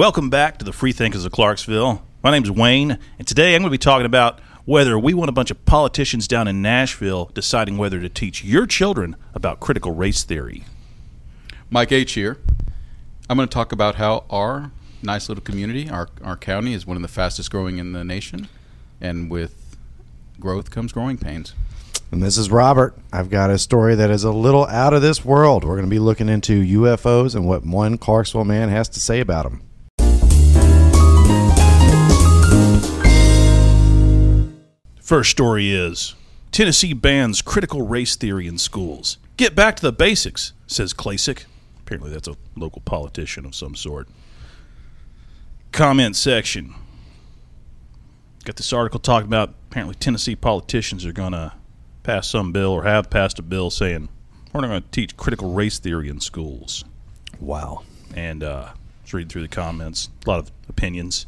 Welcome 0.00 0.30
back 0.30 0.56
to 0.56 0.64
the 0.64 0.72
Free 0.72 0.92
Thinkers 0.92 1.26
of 1.26 1.32
Clarksville. 1.32 2.00
My 2.22 2.30
name 2.30 2.42
is 2.42 2.50
Wayne, 2.50 2.98
and 3.18 3.28
today 3.28 3.54
I'm 3.54 3.60
going 3.60 3.68
to 3.68 3.70
be 3.70 3.76
talking 3.76 4.06
about 4.06 4.40
whether 4.64 4.98
we 4.98 5.12
want 5.12 5.28
a 5.28 5.32
bunch 5.32 5.50
of 5.50 5.62
politicians 5.66 6.26
down 6.26 6.48
in 6.48 6.62
Nashville 6.62 7.30
deciding 7.34 7.76
whether 7.76 8.00
to 8.00 8.08
teach 8.08 8.42
your 8.42 8.64
children 8.64 9.14
about 9.34 9.60
critical 9.60 9.92
race 9.92 10.24
theory. 10.24 10.64
Mike 11.68 11.92
H. 11.92 12.12
here. 12.12 12.38
I'm 13.28 13.36
going 13.36 13.46
to 13.46 13.52
talk 13.52 13.72
about 13.72 13.96
how 13.96 14.24
our 14.30 14.70
nice 15.02 15.28
little 15.28 15.44
community, 15.44 15.90
our, 15.90 16.08
our 16.24 16.38
county, 16.38 16.72
is 16.72 16.86
one 16.86 16.96
of 16.96 17.02
the 17.02 17.08
fastest 17.08 17.50
growing 17.50 17.76
in 17.76 17.92
the 17.92 18.02
nation, 18.02 18.48
and 19.02 19.30
with 19.30 19.76
growth 20.40 20.70
comes 20.70 20.92
growing 20.92 21.18
pains. 21.18 21.52
And 22.10 22.22
this 22.22 22.38
is 22.38 22.50
Robert. 22.50 22.96
I've 23.12 23.28
got 23.28 23.50
a 23.50 23.58
story 23.58 23.96
that 23.96 24.08
is 24.08 24.24
a 24.24 24.32
little 24.32 24.66
out 24.68 24.94
of 24.94 25.02
this 25.02 25.26
world. 25.26 25.62
We're 25.62 25.76
going 25.76 25.84
to 25.84 25.90
be 25.90 25.98
looking 25.98 26.30
into 26.30 26.64
UFOs 26.64 27.34
and 27.34 27.46
what 27.46 27.66
one 27.66 27.98
Clarksville 27.98 28.46
man 28.46 28.70
has 28.70 28.88
to 28.88 28.98
say 28.98 29.20
about 29.20 29.42
them. 29.42 29.60
First 35.10 35.32
story 35.32 35.72
is 35.72 36.14
Tennessee 36.52 36.92
bans 36.92 37.42
critical 37.42 37.82
race 37.82 38.14
theory 38.14 38.46
in 38.46 38.58
schools. 38.58 39.18
Get 39.36 39.56
back 39.56 39.74
to 39.74 39.82
the 39.82 39.90
basics, 39.90 40.52
says 40.68 40.94
Klasick. 40.94 41.46
Apparently, 41.80 42.12
that's 42.12 42.28
a 42.28 42.36
local 42.54 42.80
politician 42.82 43.44
of 43.44 43.56
some 43.56 43.74
sort. 43.74 44.06
Comment 45.72 46.14
section. 46.14 46.76
Got 48.44 48.54
this 48.54 48.72
article 48.72 49.00
talking 49.00 49.26
about 49.26 49.52
apparently 49.68 49.96
Tennessee 49.96 50.36
politicians 50.36 51.04
are 51.04 51.12
going 51.12 51.32
to 51.32 51.54
pass 52.04 52.28
some 52.28 52.52
bill 52.52 52.70
or 52.70 52.84
have 52.84 53.10
passed 53.10 53.40
a 53.40 53.42
bill 53.42 53.70
saying 53.70 54.08
we're 54.52 54.60
not 54.60 54.68
going 54.68 54.82
to 54.82 54.90
teach 54.90 55.16
critical 55.16 55.52
race 55.52 55.80
theory 55.80 56.08
in 56.08 56.20
schools. 56.20 56.84
Wow. 57.40 57.82
And 58.14 58.44
uh, 58.44 58.68
was 59.02 59.12
reading 59.12 59.28
through 59.28 59.42
the 59.42 59.48
comments, 59.48 60.08
a 60.24 60.30
lot 60.30 60.38
of 60.38 60.52
opinions. 60.68 61.26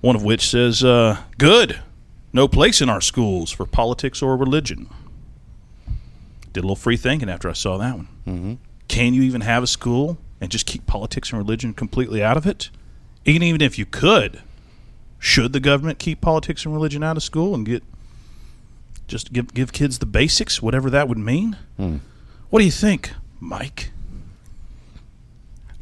One 0.00 0.16
of 0.16 0.24
which 0.24 0.48
says, 0.48 0.82
uh, 0.82 1.18
"Good, 1.36 1.78
no 2.34 2.46
place 2.46 2.82
in 2.82 2.90
our 2.90 3.00
schools 3.00 3.50
for 3.50 3.64
politics 3.64 4.20
or 4.20 4.36
religion." 4.36 4.90
Did 6.52 6.60
a 6.60 6.66
little 6.66 6.76
free 6.76 6.98
thinking 6.98 7.30
after 7.30 7.48
I 7.48 7.54
saw 7.54 7.78
that 7.78 7.96
one. 7.96 8.08
Mm-hmm. 8.26 8.54
Can 8.86 9.14
you 9.14 9.22
even 9.22 9.40
have 9.40 9.62
a 9.62 9.66
school 9.66 10.18
and 10.40 10.52
just 10.52 10.66
keep 10.66 10.86
politics 10.86 11.30
and 11.32 11.38
religion 11.38 11.72
completely 11.72 12.22
out 12.22 12.36
of 12.36 12.46
it? 12.46 12.70
Even 13.24 13.42
even 13.42 13.62
if 13.62 13.78
you 13.78 13.86
could, 13.86 14.42
should 15.18 15.52
the 15.54 15.60
government 15.60 15.98
keep 15.98 16.20
politics 16.20 16.64
and 16.64 16.74
religion 16.74 17.02
out 17.02 17.16
of 17.16 17.22
school 17.22 17.54
and 17.54 17.64
get 17.64 17.82
just 19.08 19.32
give 19.32 19.54
give 19.54 19.72
kids 19.72 19.98
the 19.98 20.06
basics, 20.06 20.60
whatever 20.60 20.90
that 20.90 21.08
would 21.08 21.18
mean? 21.18 21.56
Hmm. 21.76 21.96
What 22.50 22.60
do 22.60 22.66
you 22.66 22.70
think, 22.70 23.12
Mike? 23.40 23.90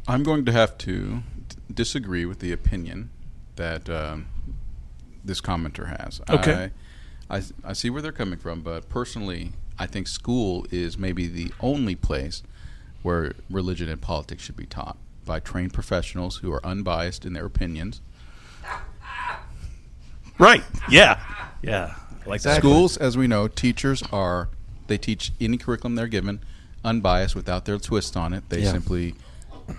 I'm 0.07 0.23
going 0.23 0.45
to 0.45 0.51
have 0.51 0.77
to 0.79 1.23
disagree 1.73 2.25
with 2.25 2.39
the 2.39 2.51
opinion 2.51 3.09
that 3.55 3.89
um, 3.89 4.27
this 5.23 5.41
commenter 5.41 5.87
has. 6.01 6.21
Okay. 6.29 6.71
I, 7.29 7.37
I, 7.37 7.41
I 7.63 7.73
see 7.73 7.89
where 7.89 8.01
they're 8.01 8.11
coming 8.11 8.39
from, 8.39 8.61
but 8.61 8.89
personally, 8.89 9.53
I 9.79 9.85
think 9.87 10.07
school 10.07 10.65
is 10.71 10.97
maybe 10.97 11.27
the 11.27 11.51
only 11.59 11.95
place 11.95 12.43
where 13.01 13.33
religion 13.49 13.89
and 13.89 13.99
politics 14.01 14.43
should 14.43 14.55
be 14.55 14.65
taught 14.65 14.97
by 15.25 15.39
trained 15.39 15.73
professionals 15.73 16.37
who 16.37 16.51
are 16.51 16.65
unbiased 16.65 17.25
in 17.25 17.33
their 17.33 17.45
opinions. 17.45 18.01
Right. 20.39 20.63
Yeah. 20.89 21.19
Yeah. 21.61 21.95
Like 22.25 22.41
that. 22.41 22.57
Schools, 22.57 22.97
as 22.97 23.17
we 23.17 23.27
know, 23.27 23.47
teachers 23.47 24.03
are 24.11 24.49
they 24.87 24.97
teach 24.97 25.31
any 25.39 25.57
curriculum 25.57 25.95
they're 25.95 26.07
given, 26.07 26.41
unbiased, 26.83 27.35
without 27.35 27.65
their 27.65 27.77
twist 27.77 28.17
on 28.17 28.33
it. 28.33 28.49
They 28.49 28.61
Yeah. 28.61 28.71
simply 28.71 29.15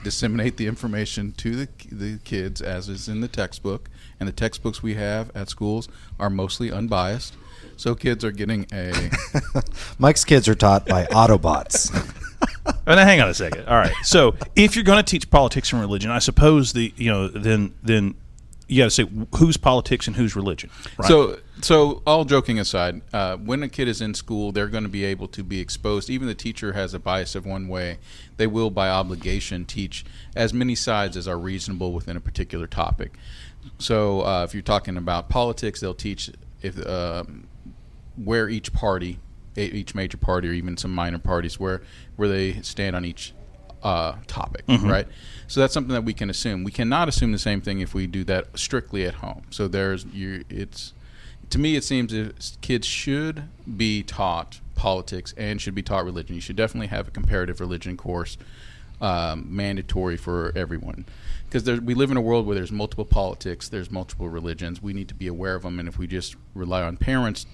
disseminate 0.02 0.56
the 0.56 0.66
information 0.66 1.32
to 1.38 1.56
the 1.56 1.68
the 1.90 2.18
kids 2.24 2.60
as 2.60 2.88
is 2.88 3.08
in 3.08 3.20
the 3.20 3.28
textbook, 3.28 3.88
and 4.18 4.28
the 4.28 4.32
textbooks 4.32 4.82
we 4.82 4.94
have 4.94 5.34
at 5.36 5.48
schools 5.48 5.88
are 6.18 6.30
mostly 6.30 6.70
unbiased. 6.70 7.34
So 7.76 7.94
kids 7.94 8.24
are 8.24 8.30
getting 8.30 8.66
a 8.72 9.10
Mike's 9.98 10.24
kids 10.24 10.48
are 10.48 10.54
taught 10.54 10.86
by 10.86 11.04
Autobots. 11.06 11.90
Oh, 12.86 12.94
now, 12.94 13.04
hang 13.04 13.20
on 13.20 13.28
a 13.28 13.34
second. 13.34 13.66
All 13.66 13.76
right. 13.76 13.92
So, 14.02 14.36
if 14.56 14.74
you're 14.74 14.84
going 14.84 15.02
to 15.02 15.10
teach 15.10 15.30
politics 15.30 15.72
and 15.72 15.80
religion, 15.80 16.10
I 16.10 16.18
suppose 16.18 16.72
the 16.72 16.92
you 16.96 17.10
know 17.10 17.28
then 17.28 17.74
then 17.82 18.14
you 18.68 18.82
got 18.82 18.84
to 18.84 18.90
say 18.90 19.06
who's 19.36 19.56
politics 19.56 20.06
and 20.06 20.16
who's 20.16 20.34
religion. 20.36 20.70
Right? 20.98 21.08
So, 21.08 21.38
so 21.60 22.02
all 22.06 22.24
joking 22.24 22.58
aside, 22.58 23.02
uh, 23.12 23.36
when 23.36 23.62
a 23.62 23.68
kid 23.68 23.88
is 23.88 24.00
in 24.00 24.14
school, 24.14 24.52
they're 24.52 24.68
going 24.68 24.82
to 24.84 24.90
be 24.90 25.04
able 25.04 25.28
to 25.28 25.42
be 25.42 25.60
exposed. 25.60 26.10
Even 26.10 26.26
the 26.26 26.34
teacher 26.34 26.72
has 26.72 26.94
a 26.94 26.98
bias 26.98 27.34
of 27.34 27.46
one 27.46 27.68
way. 27.68 27.98
They 28.36 28.46
will, 28.46 28.70
by 28.70 28.88
obligation, 28.88 29.64
teach 29.64 30.04
as 30.34 30.52
many 30.52 30.74
sides 30.74 31.16
as 31.16 31.28
are 31.28 31.38
reasonable 31.38 31.92
within 31.92 32.16
a 32.16 32.20
particular 32.20 32.66
topic. 32.66 33.14
So, 33.78 34.22
uh, 34.22 34.44
if 34.44 34.52
you're 34.52 34.62
talking 34.62 34.96
about 34.96 35.28
politics, 35.28 35.80
they'll 35.80 35.94
teach 35.94 36.30
if 36.62 36.84
um 36.86 37.46
where 38.16 38.48
each 38.48 38.72
party, 38.72 39.18
each 39.56 39.94
major 39.94 40.16
party, 40.16 40.48
or 40.48 40.52
even 40.52 40.76
some 40.76 40.94
minor 40.94 41.18
parties, 41.18 41.58
where 41.58 41.82
where 42.16 42.28
they 42.28 42.60
stand 42.62 42.94
on 42.94 43.04
each 43.04 43.32
uh, 43.82 44.14
topic, 44.26 44.64
right? 44.88 45.06
So 45.46 45.60
that's 45.60 45.74
something 45.74 45.92
that 45.94 46.04
we 46.04 46.14
can 46.14 46.30
assume. 46.30 46.64
We 46.64 46.72
cannot 46.72 47.08
assume 47.08 47.32
the 47.32 47.38
same 47.38 47.60
thing 47.60 47.80
if 47.80 47.92
we 47.94 48.06
do 48.06 48.24
that 48.24 48.58
strictly 48.58 49.04
at 49.04 49.14
home. 49.14 49.42
So 49.50 49.68
there's 49.68 50.04
you. 50.06 50.44
It's 50.48 50.94
to 51.54 51.60
me, 51.60 51.76
it 51.76 51.84
seems 51.84 52.12
if 52.12 52.60
kids 52.62 52.84
should 52.84 53.44
be 53.76 54.02
taught 54.02 54.60
politics 54.74 55.32
and 55.36 55.60
should 55.60 55.74
be 55.76 55.84
taught 55.84 56.04
religion. 56.04 56.34
You 56.34 56.40
should 56.40 56.56
definitely 56.56 56.88
have 56.88 57.06
a 57.06 57.12
comparative 57.12 57.60
religion 57.60 57.96
course 57.96 58.36
um, 59.00 59.46
mandatory 59.54 60.16
for 60.16 60.50
everyone 60.56 61.06
because 61.48 61.80
we 61.82 61.94
live 61.94 62.10
in 62.10 62.16
a 62.16 62.20
world 62.20 62.44
where 62.44 62.56
there's 62.56 62.72
multiple 62.72 63.04
politics, 63.04 63.68
there's 63.68 63.88
multiple 63.88 64.28
religions. 64.28 64.82
We 64.82 64.92
need 64.92 65.06
to 65.06 65.14
be 65.14 65.28
aware 65.28 65.54
of 65.54 65.62
them, 65.62 65.78
and 65.78 65.86
if 65.86 65.96
we 65.96 66.08
just 66.08 66.34
rely 66.54 66.82
on 66.82 66.96
parents 66.96 67.46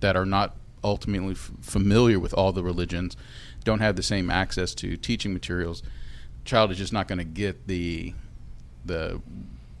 that 0.00 0.16
are 0.16 0.26
not 0.26 0.54
ultimately 0.84 1.32
f- 1.32 1.50
familiar 1.62 2.20
with 2.20 2.34
all 2.34 2.52
the 2.52 2.62
religions, 2.62 3.16
don't 3.64 3.80
have 3.80 3.96
the 3.96 4.02
same 4.02 4.28
access 4.28 4.74
to 4.74 4.98
teaching 4.98 5.32
materials, 5.32 5.82
child 6.44 6.72
is 6.72 6.76
just 6.76 6.92
not 6.92 7.08
going 7.08 7.20
to 7.20 7.24
get 7.24 7.68
the 7.68 8.12
the 8.84 9.22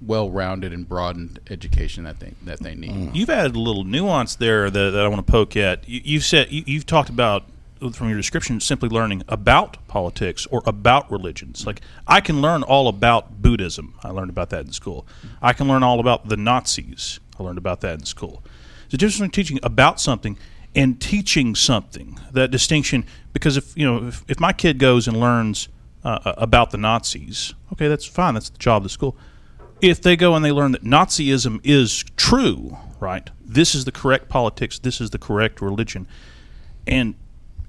well-rounded 0.00 0.72
and 0.72 0.88
broadened 0.88 1.40
education 1.50 2.04
that 2.04 2.20
they 2.20 2.34
that 2.42 2.60
they 2.60 2.74
need. 2.74 3.16
you've 3.16 3.30
added 3.30 3.56
a 3.56 3.58
little 3.58 3.84
nuance 3.84 4.34
there 4.36 4.70
that, 4.70 4.90
that 4.90 5.04
I 5.04 5.08
want 5.08 5.26
to 5.26 5.30
poke 5.30 5.56
at. 5.56 5.88
You, 5.88 6.00
you've 6.04 6.24
said 6.24 6.50
you, 6.50 6.62
you've 6.66 6.86
talked 6.86 7.08
about 7.08 7.44
from 7.92 8.08
your 8.08 8.16
description 8.16 8.58
simply 8.60 8.88
learning 8.88 9.22
about 9.28 9.86
politics 9.86 10.46
or 10.46 10.62
about 10.66 11.10
religions. 11.10 11.66
Like 11.66 11.80
I 12.06 12.20
can 12.20 12.40
learn 12.40 12.62
all 12.62 12.88
about 12.88 13.42
Buddhism. 13.42 13.94
I 14.02 14.10
learned 14.10 14.30
about 14.30 14.50
that 14.50 14.66
in 14.66 14.72
school. 14.72 15.06
I 15.42 15.52
can 15.52 15.68
learn 15.68 15.82
all 15.82 16.00
about 16.00 16.28
the 16.28 16.36
Nazis. 16.36 17.20
I 17.38 17.42
learned 17.42 17.58
about 17.58 17.80
that 17.82 17.98
in 17.98 18.04
school. 18.04 18.42
A 18.92 18.96
difference 18.96 19.16
between 19.16 19.30
teaching 19.30 19.58
about 19.62 20.00
something 20.00 20.38
and 20.74 21.00
teaching 21.00 21.54
something. 21.54 22.18
That 22.32 22.50
distinction, 22.50 23.04
because 23.32 23.56
if 23.56 23.76
you 23.76 23.84
know, 23.84 24.08
if, 24.08 24.24
if 24.28 24.40
my 24.40 24.52
kid 24.52 24.78
goes 24.78 25.08
and 25.08 25.18
learns 25.18 25.68
uh, 26.04 26.34
about 26.36 26.70
the 26.70 26.78
Nazis, 26.78 27.54
okay, 27.72 27.88
that's 27.88 28.06
fine. 28.06 28.34
That's 28.34 28.50
the 28.50 28.58
job 28.58 28.78
of 28.78 28.82
the 28.84 28.88
school 28.90 29.16
if 29.80 30.00
they 30.00 30.16
go 30.16 30.34
and 30.34 30.44
they 30.44 30.52
learn 30.52 30.72
that 30.72 30.84
Nazism 30.84 31.60
is 31.64 32.04
true, 32.16 32.76
right? 33.00 33.28
This 33.44 33.74
is 33.74 33.84
the 33.84 33.92
correct 33.92 34.28
politics. 34.28 34.78
This 34.78 35.00
is 35.00 35.10
the 35.10 35.18
correct 35.18 35.60
religion, 35.60 36.06
and 36.86 37.14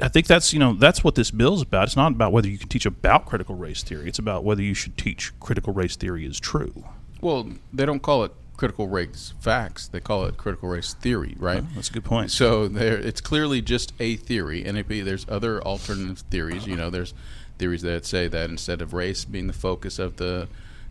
I 0.01 0.07
think 0.07 0.27
that's 0.27 0.53
you 0.53 0.59
know 0.59 0.73
that's 0.73 1.03
what 1.03 1.15
this 1.15 1.31
bill 1.31 1.55
is 1.55 1.61
about. 1.61 1.85
It's 1.85 1.95
not 1.95 2.11
about 2.11 2.31
whether 2.31 2.47
you 2.47 2.57
can 2.57 2.69
teach 2.69 2.85
about 2.85 3.25
critical 3.25 3.55
race 3.55 3.83
theory. 3.83 4.07
It's 4.07 4.19
about 4.19 4.43
whether 4.43 4.61
you 4.61 4.73
should 4.73 4.97
teach 4.97 5.37
critical 5.39 5.73
race 5.73 5.95
theory 5.95 6.25
is 6.25 6.39
true. 6.39 6.85
Well, 7.21 7.49
they 7.73 7.85
don't 7.85 8.01
call 8.01 8.23
it 8.23 8.31
critical 8.57 8.87
race 8.87 9.33
facts; 9.39 9.87
they 9.87 9.99
call 9.99 10.25
it 10.25 10.37
critical 10.37 10.69
race 10.69 10.93
theory, 10.93 11.35
right? 11.39 11.63
That's 11.75 11.89
a 11.89 11.93
good 11.93 12.05
point. 12.05 12.31
So 12.31 12.67
there, 12.67 12.97
it's 12.97 13.21
clearly 13.21 13.61
just 13.61 13.93
a 13.99 14.15
theory, 14.17 14.63
and 14.63 14.77
it 14.77 14.87
be, 14.87 15.01
there's 15.01 15.25
other 15.29 15.61
alternative 15.63 16.19
theories. 16.29 16.67
You 16.67 16.75
know, 16.75 16.89
there's 16.89 17.13
theories 17.57 17.81
that 17.81 18.05
say 18.05 18.27
that 18.27 18.49
instead 18.49 18.81
of 18.81 18.93
race 18.93 19.25
being 19.25 19.47
the 19.47 19.53
focus 19.53 19.97
of 19.97 20.17
the 20.17 20.47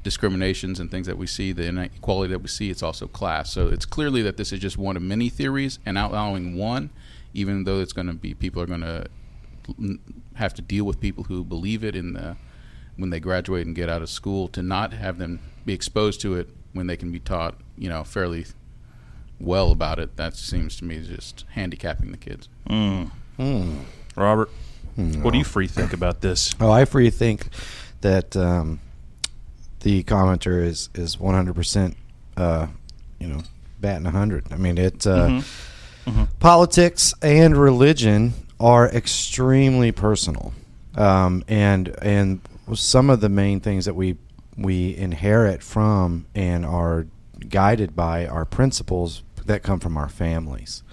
discriminations 0.07 0.79
and 0.79 0.89
things 0.89 1.09
that 1.09 1.19
we 1.19 1.27
see, 1.27 1.51
the 1.51 1.67
inequality 1.67 2.33
that 2.33 2.39
we 2.39 2.47
see, 2.47 2.71
it's 2.71 2.81
also 2.81 3.09
class. 3.09 3.53
So 3.53 3.67
it's 3.67 3.85
clearly 3.85 4.23
that 4.23 4.37
this 4.37 4.53
is 4.53 4.61
just 4.61 4.79
one 4.79 4.97
of 4.97 5.03
many 5.03 5.29
theories, 5.29 5.81
and 5.85 5.99
outlawing 5.99 6.57
one, 6.57 6.91
even 7.35 7.65
though 7.65 7.81
it's 7.81 7.93
going 7.93 8.07
to 8.07 8.13
be 8.13 8.33
people 8.33 8.63
are 8.63 8.67
going 8.67 8.83
to 8.83 9.09
have 10.35 10.55
to 10.55 10.63
deal 10.63 10.85
with 10.85 11.01
people 11.01 11.25
who 11.25 11.43
believe 11.43 11.83
it 11.83 11.97
in 11.97 12.13
the 12.13 12.37
when 12.97 13.11
they 13.11 13.19
graduate 13.19 13.67
and 13.67 13.75
get 13.75 13.89
out 13.89 14.01
of 14.01 14.09
school, 14.09 14.47
to 14.47 14.63
not 14.63 14.93
have 14.93 15.19
them 15.19 15.41
be 15.65 15.73
exposed 15.75 16.21
to 16.21 16.37
it 16.37 16.51
when 16.73 16.87
they 16.87 16.97
can 16.97 17.11
be 17.11 17.19
taught, 17.19 17.57
you 17.77 17.89
know, 17.89 18.05
fairly 18.05 18.47
well 19.41 19.73
about 19.73 19.99
it. 19.99 20.17
That 20.17 20.37
seems 20.37 20.77
to 20.77 20.85
me 20.85 21.03
just 21.03 21.45
handicapping 21.51 22.13
the 22.13 22.17
kids. 22.17 22.49
Mm. 22.71 23.11
Hmm. 23.39 23.81
Robert, 24.15 24.51
what 24.95 25.33
do 25.33 25.39
you 25.39 25.45
free 25.45 25.67
think 25.67 25.93
about 25.93 26.21
this? 26.21 26.55
Oh, 26.61 26.71
I 26.71 26.85
free 26.85 27.11
think 27.11 27.49
that 28.03 28.37
um, 28.37 28.79
the 29.87 30.03
commenter 30.03 30.65
is 30.65 30.91
is 30.97 31.15
100%, 31.17 31.95
uh, 32.37 32.67
you 33.21 33.29
know, 33.29 33.41
batting 33.81 34.03
100. 34.03 34.53
I 34.53 34.57
mean, 34.57 34.79
it 34.79 35.07
uh, 35.07 35.41
Mm-hmm. 36.07 36.25
politics 36.39 37.15
and 37.21 37.57
religion 37.57 38.33
are 38.61 38.89
extremely 38.89 39.91
personal, 39.91 40.53
um, 40.95 41.43
and 41.49 41.89
and 42.01 42.41
some 42.75 43.11
of 43.11 43.21
the 43.21 43.29
main 43.29 43.59
things 43.59 43.87
that 43.87 43.95
we 43.95 44.17
we 44.57 44.97
inherit 44.97 45.65
from 45.65 46.27
and 46.35 46.65
are 46.65 47.07
guided 47.49 47.97
by 47.97 48.25
our 48.27 48.45
principles 48.45 49.25
that 49.47 49.65
come 49.65 49.81
from 49.81 49.97
our 49.97 50.09
families. 50.09 50.85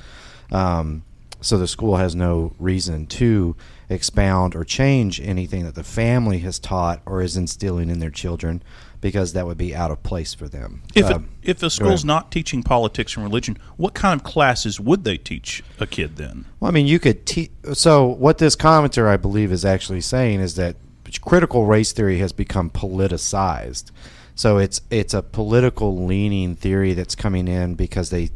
Um, 0.51 1.03
so 1.43 1.57
the 1.57 1.67
school 1.67 1.97
has 1.97 2.15
no 2.15 2.53
reason 2.57 3.05
to 3.07 3.55
expound 3.89 4.55
or 4.55 4.63
change 4.63 5.21
anything 5.21 5.63
that 5.65 5.75
the 5.75 5.83
family 5.83 6.39
has 6.39 6.57
taught 6.57 7.01
or 7.05 7.21
is 7.21 7.37
instilling 7.37 7.89
in 7.89 7.99
their 7.99 8.09
children 8.09 8.63
because 9.01 9.33
that 9.33 9.45
would 9.45 9.57
be 9.57 9.75
out 9.75 9.91
of 9.91 10.01
place 10.01 10.33
for 10.33 10.47
them. 10.47 10.81
If 10.95 11.09
a, 11.09 11.15
Um, 11.15 11.29
if 11.43 11.61
a 11.61 11.69
school's 11.69 12.05
not 12.05 12.31
teaching 12.31 12.63
politics 12.63 13.15
and 13.15 13.23
religion, 13.25 13.57
what 13.75 13.93
kind 13.93 14.19
of 14.19 14.23
classes 14.23 14.79
would 14.79 15.03
they 15.03 15.17
teach 15.17 15.61
a 15.79 15.85
kid 15.85 16.15
then? 16.15 16.45
Well, 16.59 16.69
I 16.69 16.73
mean, 16.73 16.87
you 16.87 16.99
could. 16.99 17.25
teach. 17.25 17.51
so, 17.73 18.05
what 18.05 18.37
this 18.37 18.55
commenter, 18.55 19.07
I 19.07 19.17
believe, 19.17 19.51
is 19.51 19.65
actually 19.65 20.01
saying 20.01 20.39
is 20.39 20.55
that 20.55 20.77
critical 21.19 21.65
race 21.65 21.91
theory 21.91 22.19
has 22.19 22.31
become 22.31 22.69
politicized. 22.69 23.91
So 24.35 24.57
it's 24.57 24.81
it's 24.89 25.13
a 25.13 25.21
political 25.21 26.05
leaning 26.05 26.55
theory 26.55 26.93
that's 26.93 27.15
coming 27.15 27.47
in 27.47 27.75
because 27.75 28.09
they 28.09 28.31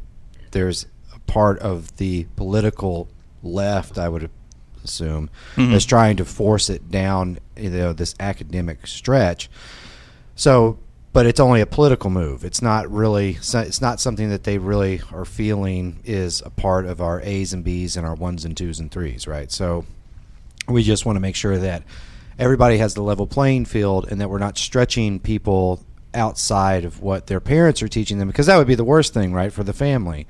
there's 0.51 0.83
a 0.83 0.87
part 1.27 1.59
of 1.59 1.97
the 1.97 2.25
political 2.35 3.07
left, 3.43 3.97
I 3.97 4.09
would 4.09 4.29
assume, 4.83 5.29
mm-hmm. 5.55 5.73
is 5.73 5.85
trying 5.85 6.17
to 6.17 6.25
force 6.25 6.69
it 6.69 6.89
down, 6.89 7.39
you 7.55 7.69
know, 7.69 7.93
this 7.93 8.15
academic 8.19 8.87
stretch. 8.87 9.49
So, 10.35 10.79
but 11.13 11.25
it's 11.25 11.39
only 11.39 11.61
a 11.61 11.65
political 11.65 12.09
move. 12.09 12.43
It's 12.43 12.61
not 12.61 12.91
really. 12.91 13.37
It's 13.41 13.81
not 13.81 13.99
something 13.99 14.29
that 14.29 14.43
they 14.43 14.57
really 14.57 15.01
are 15.11 15.25
feeling 15.25 15.99
is 16.05 16.41
a 16.45 16.49
part 16.49 16.85
of 16.85 17.01
our 17.01 17.21
A's 17.21 17.53
and 17.53 17.63
B's 17.63 17.97
and 17.97 18.05
our 18.05 18.15
ones 18.15 18.45
and 18.45 18.55
twos 18.55 18.79
and 18.79 18.91
threes, 18.91 19.27
right? 19.27 19.51
So, 19.51 19.85
we 20.67 20.83
just 20.83 21.05
want 21.05 21.15
to 21.15 21.21
make 21.21 21.35
sure 21.35 21.57
that 21.57 21.83
everybody 22.37 22.77
has 22.77 22.93
the 22.93 23.01
level 23.01 23.25
playing 23.25 23.65
field 23.65 24.07
and 24.11 24.21
that 24.21 24.29
we're 24.29 24.37
not 24.37 24.57
stretching 24.57 25.19
people 25.19 25.83
outside 26.13 26.85
of 26.85 27.01
what 27.01 27.27
their 27.27 27.39
parents 27.39 27.81
are 27.81 27.87
teaching 27.87 28.17
them 28.17 28.27
because 28.27 28.45
that 28.45 28.57
would 28.57 28.67
be 28.67 28.75
the 28.75 28.83
worst 28.83 29.13
thing, 29.13 29.33
right, 29.33 29.51
for 29.51 29.63
the 29.63 29.73
family. 29.73 30.27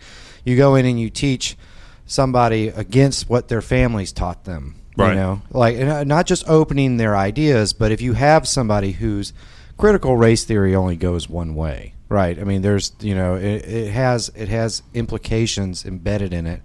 You 0.47 0.55
go 0.55 0.75
in 0.75 0.85
and 0.85 0.97
you 0.97 1.09
teach 1.09 1.57
somebody 2.05 2.69
against 2.69 3.29
what 3.29 3.49
their 3.49 3.61
families 3.61 4.13
taught 4.13 4.45
them. 4.45 4.75
Right. 4.95 5.09
You 5.09 5.15
know, 5.15 5.41
like 5.51 5.75
and, 5.75 5.89
uh, 5.89 6.03
not 6.05 6.25
just 6.25 6.47
opening 6.47 6.97
their 6.97 7.15
ideas, 7.15 7.73
but 7.73 7.91
if 7.91 8.01
you 8.01 8.13
have 8.13 8.47
somebody 8.47 8.94
whose 8.94 9.33
critical 9.77 10.15
race 10.15 10.44
theory 10.45 10.73
only 10.73 10.95
goes 10.95 11.29
one 11.29 11.53
way, 11.53 11.94
right? 12.09 12.39
I 12.39 12.45
mean, 12.45 12.61
there's 12.61 12.94
you 13.01 13.13
know, 13.13 13.35
it, 13.35 13.67
it 13.67 13.91
has 13.91 14.31
it 14.35 14.47
has 14.47 14.81
implications 14.94 15.85
embedded 15.85 16.33
in 16.33 16.47
it 16.47 16.61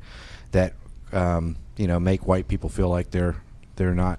that 0.52 0.74
um, 1.12 1.56
you 1.76 1.86
know 1.88 1.98
make 1.98 2.26
white 2.26 2.48
people 2.48 2.70
feel 2.70 2.88
like 2.88 3.10
they're 3.10 3.36
they're 3.76 3.94
not 3.94 4.18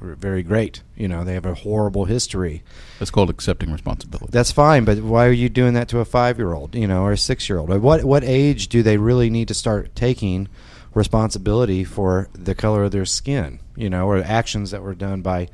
very 0.00 0.42
great. 0.42 0.82
You 0.96 1.08
know, 1.08 1.24
they 1.24 1.34
have 1.34 1.46
a 1.46 1.54
horrible 1.54 2.04
history. 2.04 2.62
That's 2.98 3.10
called 3.10 3.30
accepting 3.30 3.72
responsibility. 3.72 4.30
That's 4.30 4.52
fine, 4.52 4.84
but 4.84 4.98
why 4.98 5.26
are 5.26 5.32
you 5.32 5.48
doing 5.48 5.74
that 5.74 5.88
to 5.88 6.00
a 6.00 6.04
five-year-old, 6.04 6.74
you 6.74 6.86
know, 6.86 7.02
or 7.02 7.12
a 7.12 7.18
six-year-old? 7.18 7.70
At 7.70 7.80
What 7.80 8.04
what 8.04 8.24
age 8.24 8.68
do 8.68 8.82
they 8.82 8.98
really 8.98 9.30
need 9.30 9.48
to 9.48 9.54
start 9.54 9.94
taking 9.94 10.48
responsibility 10.94 11.84
for 11.84 12.28
the 12.32 12.54
color 12.54 12.84
of 12.84 12.90
their 12.90 13.04
skin, 13.04 13.60
you 13.76 13.90
know, 13.90 14.06
or 14.06 14.18
actions 14.18 14.70
that 14.70 14.82
were 14.82 14.94
done 14.94 15.20
by 15.22 15.48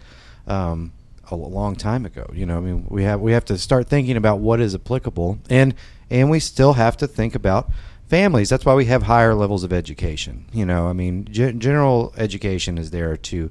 um, 0.47 0.93
a 1.31 1.37
long 1.37 1.75
time 1.77 2.05
ago? 2.07 2.31
You 2.33 2.47
know, 2.47 2.59
I 2.59 2.61
mean, 2.61 2.87
we 2.89 3.05
have 3.05 3.21
we 3.21 3.33
have 3.33 3.45
to 3.47 3.59
start 3.59 3.89
thinking 3.89 4.17
about 4.17 4.39
what 4.39 4.61
is 4.61 4.75
applicable, 4.75 5.39
and 5.51 5.75
and 6.11 6.31
we 6.31 6.41
still 6.41 6.75
have 6.75 6.97
to 6.99 7.07
think 7.07 7.35
about 7.35 7.71
families. 8.09 8.51
That's 8.51 8.65
why 8.65 8.75
we 8.75 8.85
have 8.87 9.05
higher 9.05 9.35
levels 9.35 9.65
of 9.65 9.73
education. 9.73 10.45
You 10.53 10.67
know, 10.67 10.87
I 10.87 10.93
mean, 10.93 11.25
ge- 11.25 11.57
general 11.59 12.13
education 12.17 12.77
is 12.77 12.91
there 12.91 13.17
to 13.17 13.51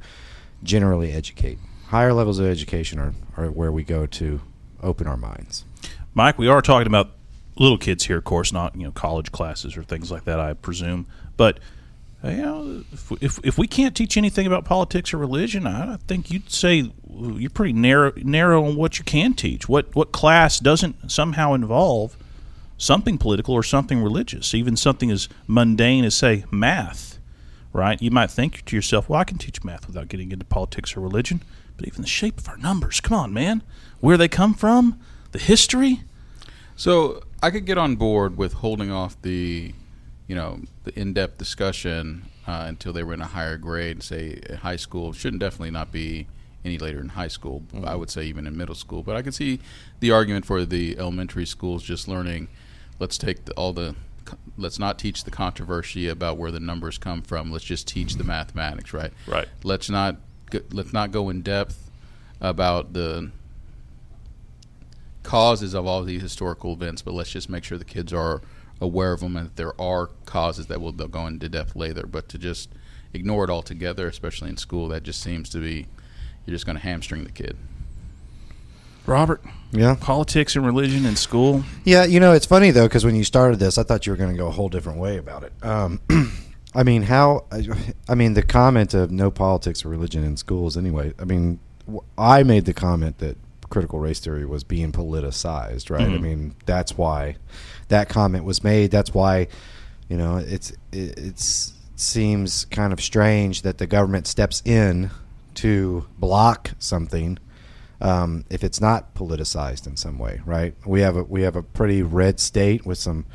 generally 0.63 1.12
educate. 1.12 1.58
Higher 1.88 2.13
levels 2.13 2.40
of 2.40 2.46
education 2.46 3.00
are, 3.00 3.13
are 3.38 3.52
where 3.52 3.72
we 3.72 3.84
go 3.84 4.06
to 4.06 4.42
open 4.81 5.08
our 5.08 5.18
minds. 5.18 5.66
Mike, 6.13 6.38
we 6.38 6.48
are 6.48 6.62
talking 6.62 6.88
about 6.88 7.12
little 7.58 7.78
kids 7.78 8.06
here, 8.06 8.18
of 8.18 8.24
course, 8.24 8.52
not 8.52 8.75
you 8.75 8.84
know 8.84 8.92
college 8.92 9.31
classes 9.31 9.78
or 9.78 9.84
things 9.84 10.12
like 10.12 10.25
that, 10.25 10.40
I 10.40 10.54
presume. 10.54 11.08
But 11.38 11.60
uh, 12.24 12.30
you 12.30 12.42
know, 12.42 12.84
if, 12.92 13.12
if 13.22 13.40
if 13.44 13.58
we 13.58 13.68
can't 13.68 13.96
teach 13.96 14.18
anything 14.18 14.48
about 14.48 14.66
politics 14.66 15.13
or 15.13 15.18
religion, 15.18 15.66
I 15.66 15.98
think 16.08 16.31
you'd 16.31 16.52
say 16.52 16.92
you're 17.10 17.50
pretty 17.50 17.74
narrow 17.74 18.13
narrow 18.18 18.66
on 18.66 18.75
what 18.75 19.00
you 19.00 19.06
can 19.06 19.34
teach. 19.34 19.68
What 19.68 19.94
what 19.96 20.12
class 20.12 20.60
doesn't 20.60 21.12
somehow 21.12 21.54
involve 21.54 22.18
something 22.78 23.18
political 23.18 23.54
or 23.54 23.63
something 23.63 24.02
religious, 24.02 24.54
even 24.54 24.75
something 24.75 25.12
as 25.12 25.30
mundane 25.48 26.04
as 26.04 26.16
say 26.16 26.46
math, 26.52 27.11
right? 27.73 28.01
You 28.01 28.12
might 28.12 28.31
think 28.31 28.65
to 28.65 28.75
yourself, 28.75 29.09
"Well, 29.09 29.19
I 29.19 29.23
can 29.23 29.38
teach 29.38 29.63
math 29.63 29.88
without 29.88 30.07
getting 30.07 30.31
into 30.31 30.45
politics 30.45 30.95
or 30.95 31.01
religion." 31.01 31.41
But 31.77 31.88
even 31.88 32.01
the 32.01 32.07
shape 32.07 32.38
of 32.38 32.47
our 32.47 32.57
numbers, 32.57 33.00
come 33.00 33.18
on, 33.18 33.33
man, 33.33 33.63
where 34.00 34.18
they 34.18 34.27
come 34.27 34.53
from, 34.53 35.00
the 35.31 35.39
history. 35.39 36.01
So 36.75 37.23
I 37.41 37.50
could 37.50 37.65
get 37.65 37.77
on 37.77 37.95
board 37.95 38.38
with 38.38 38.53
holding 38.53 38.91
off 38.91 39.19
the, 39.21 39.73
you 40.27 40.35
know, 40.35 40.59
the 40.83 41.00
in-depth 41.00 41.38
discussion 41.38 42.25
uh, 42.47 42.65
until 42.68 42.94
they 42.94 43.03
were 43.03 43.13
in 43.13 43.21
a 43.21 43.27
higher 43.27 43.57
grade, 43.57 44.03
say 44.03 44.41
high 44.62 44.75
school. 44.75 45.13
Shouldn't 45.13 45.39
definitely 45.39 45.71
not 45.71 45.91
be 45.91 46.27
any 46.63 46.77
later 46.77 47.00
in 47.00 47.09
high 47.09 47.27
school. 47.27 47.63
I 47.83 47.95
would 47.95 48.09
say 48.09 48.24
even 48.25 48.45
in 48.45 48.56
middle 48.56 48.75
school. 48.75 49.03
But 49.03 49.15
I 49.15 49.21
could 49.21 49.33
see 49.33 49.59
the 50.00 50.12
argument 50.12 50.45
for 50.45 50.65
the 50.65 50.97
elementary 50.97 51.45
schools 51.45 51.83
just 51.83 52.07
learning. 52.07 52.47
Let's 53.00 53.17
take 53.17 53.45
the, 53.45 53.53
all 53.53 53.74
the. 53.74 53.95
Let's 54.57 54.80
not 54.80 55.00
teach 55.00 55.24
the 55.24 55.31
controversy 55.31 56.07
about 56.07 56.38
where 56.38 56.51
the 56.51 56.60
numbers 56.60 56.98
come 56.98 57.22
from. 57.22 57.51
Let's 57.51 57.66
just 57.66 57.88
teach 57.88 58.16
the 58.16 58.24
mathematics, 58.24 58.94
right? 58.94 59.12
Right. 59.28 59.48
Let's 59.63 59.89
not 59.89 60.18
go, 60.50 60.60
let's 60.72 60.94
not 60.94 61.12
go 61.12 61.30
in 61.30 61.42
depth 61.42 61.89
about 62.39 62.94
the 62.94 63.31
causes 65.24 65.74
of 65.74 65.86
all 65.86 66.04
these 66.04 66.22
historical 66.22 66.74
events, 66.74 67.01
but 67.01 67.13
let's 67.13 67.31
just 67.31 67.50
make 67.50 67.63
sure 67.63 67.78
the 67.78 67.86
kids 67.86 68.12
are 68.12 68.42
aware 68.80 69.13
of 69.13 69.19
them 69.19 69.38
and 69.38 69.45
that 69.48 69.56
there 69.56 69.80
are 69.80 70.10
causes 70.25 70.68
that 70.68 70.81
will 70.81 70.92
they'll 70.92 71.07
go 71.07 71.27
into 71.27 71.48
depth 71.48 71.75
later. 71.75 72.06
But 72.07 72.27
to 72.30 72.38
just 72.38 72.69
ignore 73.13 73.44
it 73.44 73.50
altogether, 73.50 74.07
especially 74.07 74.50
in 74.50 74.57
school, 74.57 74.88
that 74.89 75.04
just 75.04 75.22
seems 75.22 75.50
to 75.50 75.60
be 75.60 75.88
you're 76.45 76.56
just 76.56 76.66
going 76.66 76.77
to 76.77 76.84
hamstring 76.84 77.24
the 77.24 77.31
kid. 77.31 77.57
Robert, 79.12 79.42
Yeah. 79.72 79.96
politics 80.00 80.56
and 80.56 80.66
religion 80.66 81.06
in 81.06 81.16
school. 81.16 81.63
Yeah, 81.84 82.06
you 82.06 82.19
know, 82.19 82.34
it's 82.34 82.46
funny 82.46 82.72
though 82.72 82.86
because 82.88 83.06
when 83.06 83.16
you 83.16 83.24
started 83.24 83.60
this, 83.60 83.78
I 83.78 83.84
thought 83.84 84.06
you 84.08 84.13
were 84.13 84.18
going 84.18 84.31
to 84.31 84.38
go 84.38 84.48
a 84.48 84.52
whole 84.52 84.69
different 84.69 85.00
way 85.00 85.18
about 85.18 85.44
it. 85.44 85.54
Um, 85.62 86.00
I 86.74 86.84
mean, 86.84 87.04
how? 87.04 87.46
I 88.08 88.16
mean, 88.16 88.34
the 88.34 88.42
comment 88.44 88.94
of 88.94 89.12
no 89.12 89.30
politics 89.30 89.84
or 89.84 89.90
religion 89.90 90.24
in 90.24 90.38
schools. 90.38 90.78
Anyway, 90.78 91.13
I 91.19 91.25
mean, 91.25 91.60
I 92.18 92.44
made 92.44 92.63
the 92.66 92.74
comment 92.74 93.18
that 93.18 93.36
critical 93.69 94.00
race 94.00 94.19
theory 94.19 94.46
was 94.46 94.63
being 94.63 94.92
politicized, 94.92 95.90
right? 95.90 96.02
I 96.04 96.08
Mhm. 96.18 96.22
mean, 96.22 96.56
that's 96.66 96.98
why 96.98 97.36
that 97.89 98.08
comment 98.10 98.46
was 98.46 98.63
made. 98.63 98.91
That's 98.91 99.13
why, 99.13 99.48
you 100.10 100.15
know, 100.18 100.38
it's 100.38 100.72
it 100.94 101.18
it's, 101.20 101.74
seems 101.98 102.65
kind 102.65 102.91
of 102.94 103.00
strange 103.01 103.62
that 103.63 103.77
the 103.77 103.86
government 103.88 104.25
steps 104.27 104.62
in 104.65 105.12
to 105.56 106.06
block 106.20 106.72
something 106.80 107.38
um, 108.01 108.46
if 108.50 108.63
it's 108.63 108.81
not 108.81 109.13
politicized 109.13 109.86
in 109.86 109.96
some 109.96 110.17
way, 110.17 110.41
right? 110.46 110.74
We 110.86 111.01
have 111.01 111.15
a 111.15 111.24
we 111.24 111.43
have 111.43 111.55
a 111.55 111.63
pretty 111.63 112.01
red 112.01 112.39
state 112.39 112.86
with 112.86 112.98
some 112.98 113.25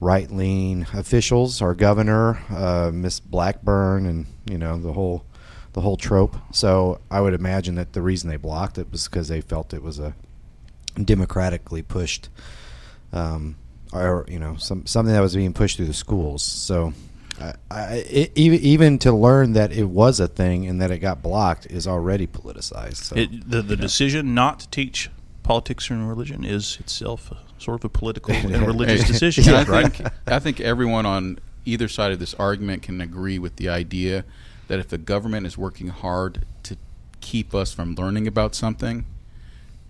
right 0.00 0.30
leaning 0.30 0.86
officials. 0.94 1.60
Our 1.60 1.74
governor, 1.74 2.42
uh, 2.50 2.90
Miss 2.92 3.20
Blackburn, 3.20 4.06
and 4.06 4.26
you 4.46 4.58
know 4.58 4.78
the 4.78 4.94
whole 4.94 5.24
the 5.74 5.82
whole 5.82 5.98
trope. 5.98 6.36
So 6.52 7.00
I 7.10 7.20
would 7.20 7.34
imagine 7.34 7.74
that 7.74 7.92
the 7.92 8.02
reason 8.02 8.30
they 8.30 8.38
blocked 8.38 8.78
it 8.78 8.90
was 8.90 9.06
because 9.06 9.28
they 9.28 9.42
felt 9.42 9.74
it 9.74 9.82
was 9.82 9.98
a 9.98 10.14
democratically 11.02 11.82
pushed, 11.82 12.30
um, 13.12 13.56
or 13.92 14.24
you 14.28 14.38
know, 14.38 14.56
some 14.56 14.86
something 14.86 15.12
that 15.12 15.20
was 15.20 15.36
being 15.36 15.52
pushed 15.52 15.76
through 15.76 15.86
the 15.86 15.94
schools. 15.94 16.42
So. 16.42 16.94
I, 17.40 17.54
I, 17.70 17.94
it, 18.08 18.32
even 18.34 18.60
even 18.60 18.98
to 19.00 19.12
learn 19.12 19.52
that 19.52 19.72
it 19.72 19.84
was 19.84 20.20
a 20.20 20.28
thing 20.28 20.66
and 20.66 20.80
that 20.80 20.90
it 20.90 20.98
got 20.98 21.22
blocked 21.22 21.66
is 21.66 21.86
already 21.86 22.26
politicized. 22.26 22.96
So. 22.96 23.16
It, 23.16 23.48
the 23.48 23.62
the 23.62 23.76
decision 23.76 24.34
not 24.34 24.60
to 24.60 24.70
teach 24.70 25.10
politics 25.42 25.90
and 25.90 26.08
religion 26.08 26.44
is 26.44 26.78
itself 26.80 27.30
a, 27.30 27.38
sort 27.58 27.80
of 27.80 27.84
a 27.84 27.88
political 27.88 28.34
and 28.34 28.66
religious 28.66 29.06
decision, 29.06 29.48
and 29.48 29.56
I 29.56 29.64
right? 29.64 29.92
think 29.92 30.10
I 30.26 30.38
think 30.38 30.60
everyone 30.60 31.06
on 31.06 31.38
either 31.64 31.88
side 31.88 32.12
of 32.12 32.18
this 32.18 32.34
argument 32.34 32.82
can 32.82 33.00
agree 33.00 33.38
with 33.38 33.56
the 33.56 33.68
idea 33.68 34.24
that 34.68 34.78
if 34.78 34.88
the 34.88 34.98
government 34.98 35.46
is 35.46 35.58
working 35.58 35.88
hard 35.88 36.44
to 36.62 36.76
keep 37.20 37.54
us 37.54 37.72
from 37.72 37.94
learning 37.94 38.26
about 38.26 38.54
something, 38.54 39.04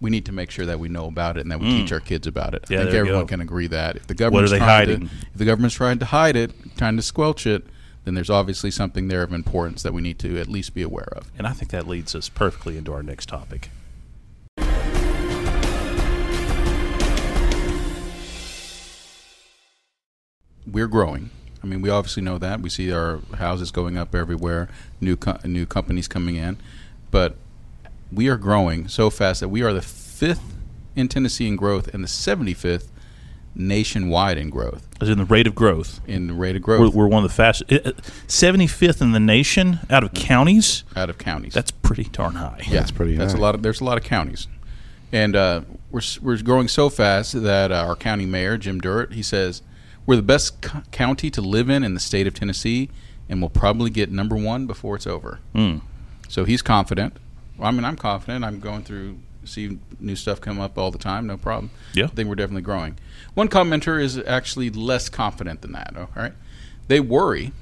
we 0.00 0.10
need 0.10 0.26
to 0.26 0.32
make 0.32 0.50
sure 0.50 0.66
that 0.66 0.78
we 0.78 0.88
know 0.88 1.06
about 1.06 1.36
it 1.36 1.40
and 1.40 1.50
that 1.50 1.58
we 1.60 1.66
Mm. 1.66 1.80
teach 1.82 1.92
our 1.92 2.00
kids 2.00 2.26
about 2.26 2.54
it. 2.54 2.64
Yeah, 2.68 2.80
I 2.80 2.82
think 2.84 2.94
everyone 2.96 3.26
can 3.26 3.40
agree 3.40 3.66
that 3.68 3.96
if 3.96 4.06
the 4.06 4.14
What 4.14 4.20
are 4.20 4.24
government's 4.30 4.50
they 4.52 4.58
trying 4.58 4.68
hiding? 4.68 5.00
to 5.08 5.14
if 5.32 5.38
the 5.38 5.44
government's 5.44 5.76
trying 5.76 5.98
to 6.00 6.04
hide 6.06 6.36
it, 6.36 6.52
trying 6.76 6.96
to 6.96 7.02
squelch 7.02 7.46
it, 7.46 7.64
then 8.04 8.14
there's 8.14 8.30
obviously 8.30 8.70
something 8.70 9.08
there 9.08 9.22
of 9.22 9.32
importance 9.32 9.82
that 9.82 9.92
we 9.94 10.00
need 10.02 10.18
to 10.20 10.38
at 10.38 10.48
least 10.48 10.74
be 10.74 10.82
aware 10.82 11.08
of. 11.16 11.30
And 11.38 11.46
I 11.46 11.52
think 11.52 11.70
that 11.72 11.88
leads 11.88 12.14
us 12.14 12.28
perfectly 12.28 12.76
into 12.76 12.92
our 12.92 13.02
next 13.02 13.28
topic. 13.28 13.70
we're 20.66 20.88
growing. 20.88 21.30
I 21.62 21.66
mean, 21.66 21.80
we 21.82 21.90
obviously 21.90 22.22
know 22.22 22.38
that. 22.38 22.60
We 22.60 22.70
see 22.70 22.92
our 22.92 23.20
houses 23.38 23.70
going 23.70 23.96
up 23.96 24.14
everywhere, 24.14 24.68
new 25.00 25.16
co- 25.16 25.38
new 25.44 25.66
companies 25.66 26.06
coming 26.08 26.36
in, 26.36 26.58
but 27.10 27.36
we 28.12 28.28
are 28.28 28.36
growing 28.36 28.88
so 28.88 29.10
fast 29.10 29.40
that 29.40 29.48
we 29.48 29.62
are 29.62 29.72
the 29.72 29.82
fifth 29.82 30.54
in 30.94 31.08
Tennessee 31.08 31.46
in 31.48 31.56
growth 31.56 31.88
and 31.92 32.02
the 32.02 32.08
75th 32.08 32.88
nationwide 33.54 34.36
in 34.38 34.50
growth 34.50 34.86
As 35.00 35.08
in 35.08 35.18
the 35.18 35.24
rate 35.24 35.46
of 35.46 35.54
growth. 35.54 36.00
in 36.06 36.26
the 36.26 36.34
rate 36.34 36.56
of 36.56 36.62
We're, 36.66 36.78
growth 36.78 36.94
we're 36.94 37.08
one 37.08 37.24
of 37.24 37.30
the 37.30 37.34
fastest. 37.34 37.72
Seventy 38.30 38.66
fifth 38.66 39.00
in 39.00 39.12
the 39.12 39.20
nation 39.20 39.80
out 39.88 40.04
of 40.04 40.12
counties. 40.12 40.84
out 40.94 41.08
of 41.10 41.16
counties. 41.18 41.54
That's 41.54 41.70
pretty 41.70 42.04
darn 42.04 42.34
high. 42.34 42.60
yeah, 42.66 42.80
That's 42.80 42.90
pretty 42.90 43.16
That's 43.16 43.32
high. 43.32 43.38
a 43.38 43.42
lot. 43.42 43.54
Of, 43.54 43.62
there's 43.62 43.80
a 43.80 43.84
lot 43.84 43.96
of 43.96 44.04
counties, 44.04 44.46
and 45.12 45.34
uh, 45.34 45.62
we're 45.90 46.02
we're 46.20 46.42
growing 46.42 46.68
so 46.68 46.90
fast 46.90 47.40
that 47.42 47.72
uh, 47.72 47.76
our 47.76 47.96
county 47.96 48.26
mayor 48.26 48.58
Jim 48.58 48.78
Durrett 48.80 49.12
he 49.12 49.22
says 49.22 49.62
we're 50.04 50.16
the 50.16 50.22
best 50.22 50.60
co- 50.60 50.82
county 50.90 51.30
to 51.30 51.40
live 51.40 51.70
in 51.70 51.82
in 51.82 51.94
the 51.94 52.00
state 52.00 52.26
of 52.26 52.34
Tennessee, 52.34 52.90
and 53.28 53.40
we'll 53.40 53.48
probably 53.48 53.88
get 53.90 54.10
number 54.10 54.36
one 54.36 54.66
before 54.66 54.96
it's 54.96 55.06
over. 55.06 55.40
Mm. 55.54 55.80
So 56.28 56.44
he's 56.44 56.60
confident. 56.60 57.16
Well, 57.56 57.68
I 57.68 57.70
mean, 57.70 57.84
I'm 57.84 57.96
confident. 57.96 58.44
I'm 58.44 58.60
going 58.60 58.82
through 58.82 59.18
see 59.44 59.78
new 60.00 60.16
stuff 60.16 60.40
come 60.40 60.60
up 60.60 60.76
all 60.76 60.90
the 60.90 60.98
time. 60.98 61.26
No 61.26 61.36
problem. 61.36 61.70
Yeah. 61.94 62.04
I 62.04 62.08
think 62.08 62.28
we're 62.28 62.34
definitely 62.34 62.62
growing. 62.62 62.98
One 63.34 63.48
commenter 63.48 64.00
is 64.00 64.18
actually 64.18 64.70
less 64.70 65.08
confident 65.08 65.62
than 65.62 65.72
that. 65.72 65.94
All 65.96 66.08
right, 66.14 66.32
they 66.88 67.00
worry, 67.00 67.52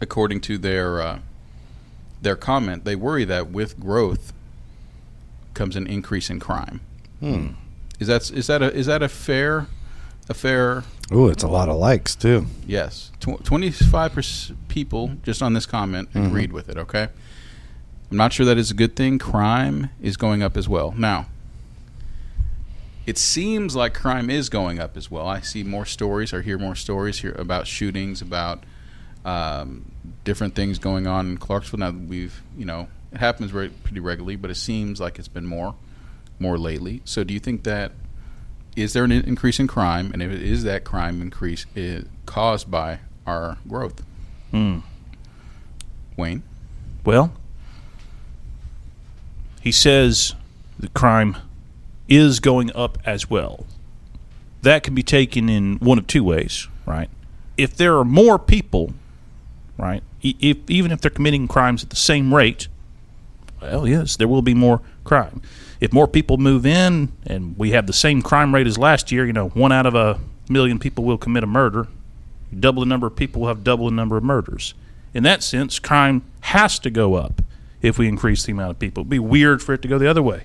according 0.00 0.40
to 0.42 0.58
their 0.58 1.00
uh, 1.00 1.18
their 2.20 2.36
comment, 2.36 2.84
they 2.84 2.96
worry 2.96 3.24
that 3.24 3.50
with 3.50 3.78
growth 3.78 4.32
comes 5.54 5.76
an 5.76 5.86
increase 5.86 6.30
in 6.30 6.40
crime. 6.40 6.80
Hmm. 7.20 7.48
Is 8.00 8.08
that 8.08 8.30
is 8.30 8.46
that 8.46 8.62
a 8.62 8.72
is 8.72 8.86
that 8.86 9.02
a 9.02 9.08
fair 9.08 9.66
a 10.28 10.34
fair 10.34 10.84
Ooh, 11.12 11.28
it's 11.28 11.42
a 11.42 11.48
lot 11.48 11.68
of 11.68 11.76
likes 11.76 12.16
too. 12.16 12.46
Yes, 12.66 13.12
twenty 13.20 13.70
five 13.70 14.12
percent 14.12 14.58
people 14.68 15.12
just 15.22 15.42
on 15.42 15.52
this 15.52 15.66
comment 15.66 16.08
agreed 16.14 16.52
with 16.52 16.68
it. 16.68 16.78
Okay, 16.78 17.08
I'm 18.12 18.18
not 18.18 18.34
sure 18.34 18.44
that 18.44 18.58
is 18.58 18.70
a 18.70 18.74
good 18.74 18.94
thing. 18.94 19.18
Crime 19.18 19.88
is 20.02 20.18
going 20.18 20.42
up 20.42 20.58
as 20.58 20.68
well 20.68 20.92
now. 20.98 21.28
It 23.06 23.16
seems 23.16 23.74
like 23.74 23.94
crime 23.94 24.28
is 24.28 24.50
going 24.50 24.78
up 24.78 24.98
as 24.98 25.10
well. 25.10 25.26
I 25.26 25.40
see 25.40 25.62
more 25.62 25.86
stories, 25.86 26.34
or 26.34 26.42
hear 26.42 26.58
more 26.58 26.74
stories 26.74 27.20
here 27.20 27.34
about 27.38 27.66
shootings, 27.66 28.20
about 28.20 28.64
um, 29.24 29.90
different 30.24 30.54
things 30.54 30.78
going 30.78 31.06
on 31.06 31.26
in 31.26 31.38
Clarksville. 31.38 31.78
Now 31.78 31.90
we've, 31.92 32.42
you 32.54 32.66
know, 32.66 32.88
it 33.12 33.16
happens 33.16 33.50
very, 33.50 33.70
pretty 33.70 34.00
regularly, 34.00 34.36
but 34.36 34.50
it 34.50 34.56
seems 34.56 35.00
like 35.00 35.18
it's 35.18 35.26
been 35.26 35.46
more, 35.46 35.74
more 36.38 36.58
lately. 36.58 37.00
So, 37.06 37.24
do 37.24 37.32
you 37.32 37.40
think 37.40 37.62
that 37.62 37.92
is 38.76 38.92
there 38.92 39.04
an 39.04 39.12
increase 39.12 39.58
in 39.58 39.68
crime, 39.68 40.10
and 40.12 40.22
if 40.22 40.30
it 40.30 40.42
is 40.42 40.64
that 40.64 40.84
crime 40.84 41.22
increase 41.22 41.64
is 41.74 42.04
caused 42.26 42.70
by 42.70 42.98
our 43.26 43.56
growth? 43.66 44.04
Mm. 44.52 44.82
Wayne, 46.18 46.42
Well, 47.06 47.32
he 49.62 49.70
says 49.72 50.34
the 50.78 50.88
crime 50.88 51.36
is 52.08 52.40
going 52.40 52.74
up 52.74 52.98
as 53.06 53.30
well. 53.30 53.64
That 54.62 54.82
can 54.82 54.94
be 54.94 55.02
taken 55.02 55.48
in 55.48 55.78
one 55.78 55.98
of 55.98 56.06
two 56.06 56.24
ways, 56.24 56.68
right? 56.84 57.08
If 57.56 57.76
there 57.76 57.96
are 57.96 58.04
more 58.04 58.38
people, 58.38 58.92
right, 59.78 60.02
if, 60.20 60.58
even 60.68 60.90
if 60.90 61.00
they're 61.00 61.10
committing 61.10 61.46
crimes 61.46 61.84
at 61.84 61.90
the 61.90 61.96
same 61.96 62.34
rate, 62.34 62.68
well, 63.60 63.86
yes, 63.86 64.16
there 64.16 64.28
will 64.28 64.42
be 64.42 64.54
more 64.54 64.80
crime. 65.04 65.40
If 65.80 65.92
more 65.92 66.08
people 66.08 66.38
move 66.38 66.66
in 66.66 67.12
and 67.24 67.56
we 67.56 67.70
have 67.70 67.86
the 67.86 67.92
same 67.92 68.20
crime 68.20 68.52
rate 68.54 68.66
as 68.66 68.78
last 68.78 69.12
year, 69.12 69.24
you 69.24 69.32
know, 69.32 69.48
one 69.50 69.72
out 69.72 69.86
of 69.86 69.94
a 69.94 70.18
million 70.48 70.78
people 70.80 71.04
will 71.04 71.18
commit 71.18 71.44
a 71.44 71.46
murder. 71.48 71.86
Double 72.58 72.80
the 72.80 72.86
number 72.86 73.06
of 73.06 73.14
people 73.14 73.42
will 73.42 73.48
have 73.48 73.64
double 73.64 73.86
the 73.86 73.94
number 73.94 74.16
of 74.16 74.24
murders. 74.24 74.74
In 75.14 75.22
that 75.22 75.42
sense, 75.42 75.78
crime 75.78 76.22
has 76.40 76.78
to 76.80 76.90
go 76.90 77.14
up 77.14 77.42
if 77.82 77.98
we 77.98 78.08
increase 78.08 78.44
the 78.44 78.52
amount 78.52 78.70
of 78.70 78.78
people. 78.78 79.02
It'd 79.02 79.10
be 79.10 79.18
weird 79.18 79.60
for 79.62 79.72
it 79.74 79.82
to 79.82 79.88
go 79.88 79.98
the 79.98 80.08
other 80.08 80.22
way. 80.22 80.44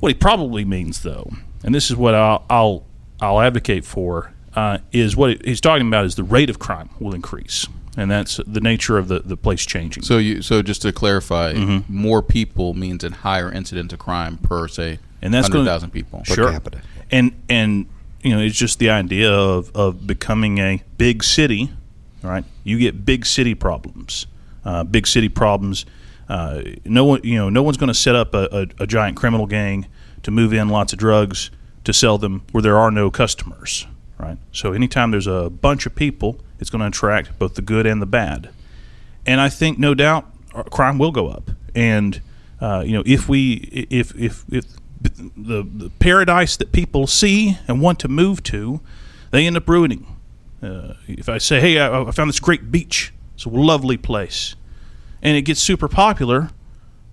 What 0.00 0.10
he 0.10 0.14
probably 0.14 0.64
means, 0.64 1.02
though, 1.02 1.32
and 1.64 1.74
this 1.74 1.90
is 1.90 1.96
what 1.96 2.14
I'll 2.14 2.44
I'll, 2.48 2.84
I'll 3.20 3.40
advocate 3.40 3.84
for, 3.84 4.32
uh, 4.54 4.78
is 4.92 5.16
what 5.16 5.44
he's 5.44 5.60
talking 5.60 5.88
about 5.88 6.04
is 6.04 6.14
the 6.14 6.22
rate 6.22 6.48
of 6.50 6.58
crime 6.60 6.88
will 7.00 7.14
increase, 7.14 7.66
and 7.96 8.08
that's 8.08 8.38
the 8.46 8.60
nature 8.60 8.96
of 8.96 9.08
the, 9.08 9.18
the 9.20 9.36
place 9.36 9.66
changing. 9.66 10.04
so 10.04 10.18
you 10.18 10.40
so 10.40 10.62
just 10.62 10.82
to 10.82 10.92
clarify, 10.92 11.52
Mm-hmm. 11.54 11.92
more 11.92 12.22
people 12.22 12.74
means 12.74 13.02
a 13.02 13.10
higher 13.10 13.50
incidence 13.50 13.92
of 13.92 13.98
crime 13.98 14.36
per 14.38 14.68
say, 14.68 15.00
And 15.20 15.34
that's 15.34 15.48
hundred 15.48 15.58
gonna- 15.64 15.70
thousand 15.70 15.90
people. 15.90 16.20
Per 16.20 16.34
Sure. 16.34 16.52
capita. 16.52 16.80
and 17.10 17.32
and 17.48 17.86
you 18.22 18.30
know 18.34 18.40
it's 18.40 18.56
just 18.56 18.78
the 18.78 18.90
idea 18.90 19.32
of 19.32 19.72
of 19.74 20.06
becoming 20.06 20.58
a 20.58 20.80
big 20.96 21.24
city 21.24 21.70
right? 22.22 22.44
you 22.64 22.78
get 22.78 23.04
big 23.04 23.24
city 23.26 23.54
problems 23.54 24.26
uh, 24.68 24.84
big 24.84 25.06
city 25.06 25.28
problems 25.28 25.86
uh, 26.28 26.62
no 26.84 27.04
one 27.04 27.20
you 27.24 27.36
know 27.36 27.48
no 27.48 27.62
one's 27.62 27.76
going 27.76 27.88
to 27.88 27.94
set 27.94 28.14
up 28.14 28.34
a, 28.34 28.48
a, 28.78 28.82
a 28.82 28.86
giant 28.86 29.16
criminal 29.16 29.46
gang 29.46 29.86
to 30.22 30.30
move 30.30 30.52
in 30.52 30.68
lots 30.68 30.92
of 30.92 30.98
drugs 30.98 31.50
to 31.84 31.92
sell 31.92 32.18
them 32.18 32.42
where 32.52 32.62
there 32.62 32.78
are 32.78 32.90
no 32.90 33.10
customers 33.10 33.86
right 34.18 34.38
so 34.52 34.72
anytime 34.72 35.10
there's 35.10 35.26
a 35.26 35.48
bunch 35.48 35.86
of 35.86 35.94
people 35.94 36.40
it's 36.60 36.70
going 36.70 36.80
to 36.80 36.88
attract 36.88 37.38
both 37.38 37.54
the 37.54 37.62
good 37.62 37.86
and 37.86 38.02
the 38.02 38.06
bad 38.06 38.50
and 39.26 39.40
I 39.40 39.48
think 39.48 39.78
no 39.78 39.94
doubt 39.94 40.26
crime 40.70 40.98
will 40.98 41.12
go 41.12 41.28
up. 41.28 41.50
And 41.74 42.20
uh, 42.60 42.82
you 42.84 42.92
know, 42.92 43.02
if 43.06 43.28
we 43.28 43.86
if 43.90 44.14
if 44.16 44.44
if 44.50 44.64
the 45.00 45.62
the 45.62 45.90
paradise 45.98 46.56
that 46.56 46.72
people 46.72 47.06
see 47.06 47.58
and 47.68 47.80
want 47.80 48.00
to 48.00 48.08
move 48.08 48.42
to, 48.44 48.80
they 49.30 49.46
end 49.46 49.56
up 49.56 49.68
ruining. 49.68 50.16
Uh, 50.60 50.94
if 51.06 51.28
I 51.28 51.38
say, 51.38 51.60
hey, 51.60 51.78
I, 51.78 52.02
I 52.02 52.10
found 52.10 52.28
this 52.28 52.40
great 52.40 52.72
beach, 52.72 53.12
it's 53.38 53.44
a 53.44 53.50
lovely 53.50 53.96
place, 53.96 54.56
and 55.22 55.36
it 55.36 55.42
gets 55.42 55.60
super 55.60 55.86
popular, 55.86 56.50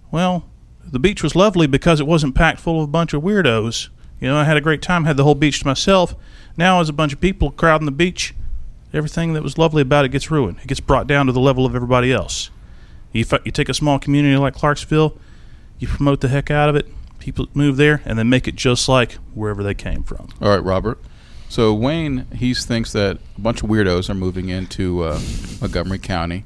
well, 0.10 0.50
the 0.84 0.98
beach 0.98 1.22
was 1.22 1.36
lovely 1.36 1.68
because 1.68 2.00
it 2.00 2.08
wasn't 2.08 2.34
packed 2.34 2.60
full 2.60 2.82
of 2.82 2.86
a 2.86 2.92
bunch 2.92 3.14
of 3.14 3.22
weirdos. 3.22 3.90
You 4.20 4.30
know, 4.30 4.36
I 4.36 4.44
had 4.44 4.58
a 4.58 4.62
great 4.62 4.82
time, 4.82 5.06
had 5.06 5.18
the 5.18 5.24
whole 5.24 5.36
beach 5.36 5.60
to 5.60 5.68
myself. 5.68 6.16
Now, 6.58 6.82
as 6.82 6.90
a 6.90 6.94
bunch 6.94 7.14
of 7.14 7.22
people 7.22 7.52
crowding 7.52 7.86
the 7.86 7.92
beach, 7.92 8.34
everything 8.92 9.34
that 9.34 9.44
was 9.44 9.60
lovely 9.60 9.84
about 9.84 10.04
it 10.04 10.10
gets 10.10 10.32
ruined. 10.32 10.58
It 10.64 10.68
gets 10.68 10.80
brought 10.80 11.06
down 11.06 11.28
to 11.28 11.32
the 11.32 11.40
level 11.40 11.64
of 11.64 11.76
everybody 11.76 12.12
else. 12.12 12.50
You, 13.12 13.24
you 13.44 13.52
take 13.52 13.70
a 13.70 13.76
small 13.76 14.00
community 14.00 14.36
like 14.36 14.56
Clarksville, 14.56 15.16
you 15.78 15.88
promote 15.88 16.22
the 16.22 16.30
heck 16.30 16.50
out 16.50 16.70
of 16.70 16.76
it, 16.76 16.88
people 17.20 17.50
move 17.54 17.78
there, 17.78 18.02
and 18.04 18.18
then 18.18 18.30
make 18.30 18.48
it 18.48 18.56
just 18.56 18.90
like 18.90 19.12
wherever 19.36 19.62
they 19.62 19.76
came 19.76 20.02
from. 20.02 20.30
All 20.42 20.50
right, 20.50 20.64
Robert. 20.64 21.00
So 21.56 21.74
Wayne, 21.74 22.28
he 22.36 22.54
thinks 22.54 22.92
that 22.92 23.18
a 23.38 23.40
bunch 23.40 23.64
of 23.64 23.70
weirdos 23.70 24.10
are 24.10 24.14
moving 24.14 24.50
into 24.50 25.04
uh, 25.06 25.18
Montgomery 25.62 26.00
County, 26.00 26.44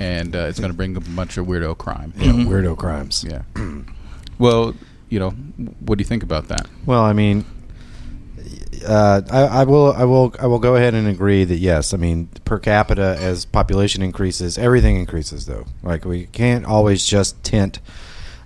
and 0.00 0.34
uh, 0.34 0.46
it's 0.48 0.58
going 0.58 0.72
to 0.72 0.76
bring 0.76 0.96
a 0.96 1.00
bunch 1.00 1.36
of 1.36 1.46
weirdo 1.46 1.78
crime. 1.78 2.12
Yeah, 2.16 2.32
weirdo 2.32 2.76
crimes. 2.76 3.24
Yeah. 3.24 3.42
well, 4.40 4.74
you 5.10 5.20
know, 5.20 5.30
what 5.30 5.96
do 5.96 6.02
you 6.02 6.06
think 6.06 6.24
about 6.24 6.48
that? 6.48 6.66
Well, 6.86 7.04
I 7.04 7.12
mean, 7.12 7.44
uh, 8.84 9.22
I, 9.30 9.42
I 9.42 9.62
will, 9.62 9.92
I 9.92 10.02
will, 10.02 10.34
I 10.40 10.48
will 10.48 10.58
go 10.58 10.74
ahead 10.74 10.92
and 10.92 11.06
agree 11.06 11.44
that 11.44 11.58
yes. 11.58 11.94
I 11.94 11.96
mean, 11.96 12.26
per 12.44 12.58
capita 12.58 13.16
as 13.20 13.44
population 13.44 14.02
increases, 14.02 14.58
everything 14.58 14.96
increases. 14.96 15.46
Though, 15.46 15.66
like 15.84 16.04
we 16.04 16.26
can't 16.26 16.64
always 16.64 17.06
just 17.06 17.44
tint 17.44 17.78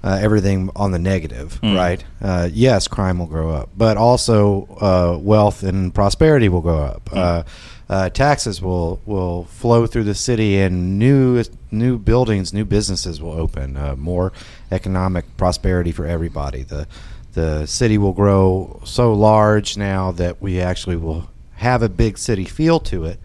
uh, 0.04 0.18
everything 0.21 0.71
on 0.75 0.90
the 0.92 0.99
negative, 0.99 1.61
Mm. 1.62 1.76
right? 1.76 2.04
Uh, 2.21 2.49
yes, 2.52 2.88
crime 2.88 3.18
will 3.18 3.26
grow 3.26 3.50
up, 3.50 3.68
but 3.76 3.97
also 3.97 4.66
uh, 4.80 5.18
wealth 5.21 5.62
and 5.62 5.94
prosperity 5.94 6.49
will 6.49 6.61
go 6.61 6.78
up. 6.78 7.09
Uh, 7.12 7.42
uh, 7.88 8.09
taxes 8.09 8.62
will 8.62 9.00
will 9.06 9.44
flow 9.44 9.87
through 9.87 10.04
the 10.04 10.14
city, 10.14 10.59
and 10.59 10.99
new 10.99 11.44
new 11.71 11.99
buildings, 11.99 12.52
new 12.52 12.64
businesses 12.64 13.21
will 13.21 13.32
open. 13.32 13.76
Uh, 13.76 13.94
more 13.97 14.32
economic 14.71 15.25
prosperity 15.37 15.92
for 15.92 16.06
everybody. 16.06 16.62
The 16.62 16.87
the 17.35 17.66
city 17.66 17.99
will 17.99 18.12
grow 18.12 18.80
so 18.85 19.12
large 19.12 19.76
now 19.76 20.11
that 20.12 20.40
we 20.42 20.61
actually 20.61 20.97
will 20.97 21.28
have 21.56 21.82
a 21.82 21.88
big 21.88 22.18
city 22.18 22.44
feel 22.44 22.80
to 22.80 23.04
it, 23.04 23.21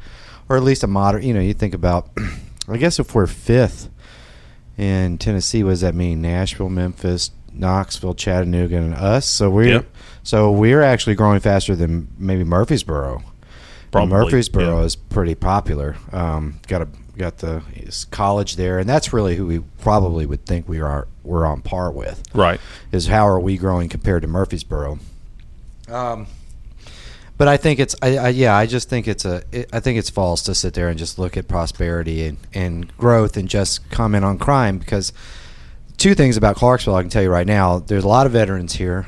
or 0.50 0.58
at 0.58 0.64
least 0.64 0.84
a 0.84 0.88
moderate. 0.88 1.24
You 1.24 1.34
know, 1.34 1.40
you 1.42 1.54
think 1.54 1.74
about. 1.74 2.10
I 2.70 2.76
guess 2.76 3.00
if 3.00 3.16
we're 3.16 3.28
fifth 3.28 3.90
in 4.78 5.18
Tennessee, 5.18 5.64
what 5.64 5.72
does 5.72 5.82
that 5.82 5.96
mean? 5.96 6.22
Nashville, 6.22 6.70
Memphis, 6.70 7.32
Knoxville, 7.52 8.14
Chattanooga, 8.14 8.78
and 8.78 8.94
us. 8.94 9.26
So 9.26 9.50
we're 9.50 9.68
Yep. 9.68 9.86
so 10.24 10.52
we're 10.52 10.82
actually 10.84 11.16
growing 11.16 11.40
faster 11.40 11.76
than 11.76 12.08
maybe 12.18 12.44
Murfreesboro. 12.44 13.24
Probably, 13.92 14.14
Murfreesboro 14.14 14.80
yeah. 14.80 14.86
is 14.86 14.96
pretty 14.96 15.34
popular. 15.36 15.96
Um, 16.12 16.60
got 16.68 16.82
a 16.84 16.88
got 17.18 17.38
the 17.40 17.64
college 18.12 18.58
there, 18.58 18.78
and 18.78 18.88
that's 18.88 19.12
really 19.12 19.36
who 19.36 19.48
we 19.48 19.60
probably 19.82 20.26
would 20.26 20.46
think 20.46 20.68
we 20.70 20.80
are 20.80 21.08
we're 21.24 21.46
on 21.46 21.62
par 21.62 21.90
with. 21.92 22.22
Right. 22.34 22.60
Is 22.92 23.08
how 23.08 23.28
are 23.28 23.40
we 23.40 23.58
growing 23.58 23.90
compared 23.90 24.22
to 24.22 24.28
Murfreesboro? 24.28 25.00
Um, 25.90 26.28
but 27.38 27.48
I 27.48 27.58
think 27.58 27.80
it's 27.80 27.96
I, 28.02 28.18
I 28.18 28.28
yeah 28.30 28.56
I 28.56 28.66
just 28.66 28.90
think 28.90 29.08
it's 29.08 29.26
a 29.26 29.44
it, 29.52 29.70
I 29.72 29.80
think 29.80 30.00
it's 30.00 30.10
false 30.10 30.42
to 30.44 30.56
sit 30.56 30.74
there 30.74 30.90
and 30.90 30.98
just 30.98 31.20
look 31.20 31.38
at 31.38 31.48
prosperity 31.48 32.26
and, 32.26 32.38
and 32.54 32.98
growth 32.98 33.38
and 33.38 33.48
just 33.48 33.90
comment 33.92 34.26
on 34.26 34.40
crime 34.40 34.80
because 34.80 35.14
two 35.98 36.16
things 36.16 36.38
about 36.38 36.56
Clarksville 36.56 36.96
I 36.96 37.02
can 37.02 37.10
tell 37.10 37.24
you 37.24 37.30
right 37.30 37.48
now. 37.48 37.80
There's 37.80 38.04
a 38.04 38.08
lot 38.08 38.26
of 38.26 38.32
veterans 38.32 38.74
here. 38.74 39.08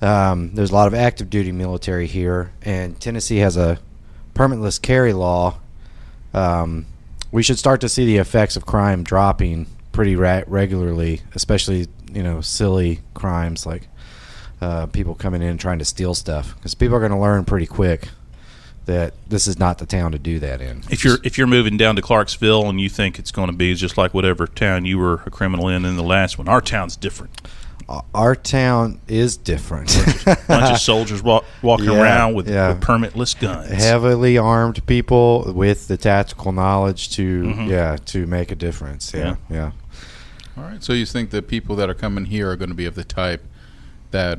Um, 0.00 0.54
there's 0.54 0.70
a 0.70 0.74
lot 0.74 0.88
of 0.88 0.94
active 0.94 1.30
duty 1.30 1.52
military 1.52 2.06
here 2.06 2.52
and 2.62 3.00
Tennessee 3.00 3.38
has 3.38 3.56
a 3.56 3.78
permitless 4.34 4.82
carry 4.82 5.12
law. 5.12 5.60
Um, 6.34 6.86
we 7.30 7.42
should 7.42 7.58
start 7.58 7.80
to 7.80 7.88
see 7.88 8.04
the 8.04 8.18
effects 8.18 8.56
of 8.56 8.66
crime 8.66 9.04
dropping 9.04 9.66
pretty 9.92 10.16
ra- 10.16 10.42
regularly 10.48 11.20
especially 11.34 11.86
you 12.12 12.22
know 12.22 12.40
silly 12.40 13.00
crimes 13.14 13.64
like 13.64 13.86
uh, 14.64 14.86
people 14.86 15.14
coming 15.14 15.42
in 15.42 15.48
and 15.48 15.60
trying 15.60 15.78
to 15.78 15.84
steal 15.84 16.14
stuff 16.14 16.54
because 16.56 16.74
people 16.74 16.96
are 16.96 17.00
going 17.00 17.12
to 17.12 17.18
learn 17.18 17.44
pretty 17.44 17.66
quick 17.66 18.08
that 18.86 19.14
this 19.28 19.46
is 19.46 19.58
not 19.58 19.78
the 19.78 19.86
town 19.86 20.12
to 20.12 20.18
do 20.18 20.38
that 20.38 20.60
in. 20.60 20.82
If 20.90 21.04
you're 21.04 21.18
if 21.24 21.36
you're 21.38 21.46
moving 21.46 21.76
down 21.76 21.96
to 21.96 22.02
Clarksville 22.02 22.68
and 22.68 22.80
you 22.80 22.88
think 22.88 23.18
it's 23.18 23.30
going 23.32 23.50
to 23.50 23.56
be 23.56 23.74
just 23.74 23.96
like 23.96 24.12
whatever 24.14 24.46
town 24.46 24.84
you 24.84 24.98
were 24.98 25.22
a 25.26 25.30
criminal 25.30 25.68
in 25.68 25.84
in 25.84 25.96
the 25.96 26.02
last 26.02 26.38
one, 26.38 26.48
our 26.48 26.60
town's 26.60 26.96
different. 26.96 27.40
Our 28.14 28.34
town 28.34 28.98
is 29.08 29.36
different. 29.36 29.88
bunch 30.48 30.70
of 30.72 30.78
soldiers 30.92 31.22
walk, 31.22 31.44
walking 31.60 31.90
Yeah, 31.92 32.00
around 32.02 32.34
with, 32.34 32.48
yeah. 32.48 32.68
with 32.68 32.80
permitless 32.80 33.38
guns. 33.38 33.68
heavily 33.70 34.38
armed 34.38 34.84
people 34.86 35.52
with 35.54 35.86
the 35.88 35.98
tactical 35.98 36.52
knowledge 36.52 37.10
to 37.16 37.42
Mhm. 37.42 37.68
yeah 37.68 37.96
to 38.06 38.26
make 38.26 38.50
a 38.50 38.54
difference. 38.54 39.12
Yeah, 39.14 39.36
yeah. 39.50 39.72
All 40.56 40.64
right. 40.64 40.82
So 40.82 40.92
you 40.94 41.04
think 41.04 41.28
the 41.30 41.42
people 41.42 41.76
that 41.76 41.90
are 41.90 41.94
coming 42.04 42.24
here 42.26 42.50
are 42.50 42.56
going 42.56 42.70
to 42.70 42.74
be 42.84 42.86
of 42.86 42.94
the 42.94 43.04
type 43.04 43.42
that 44.12 44.38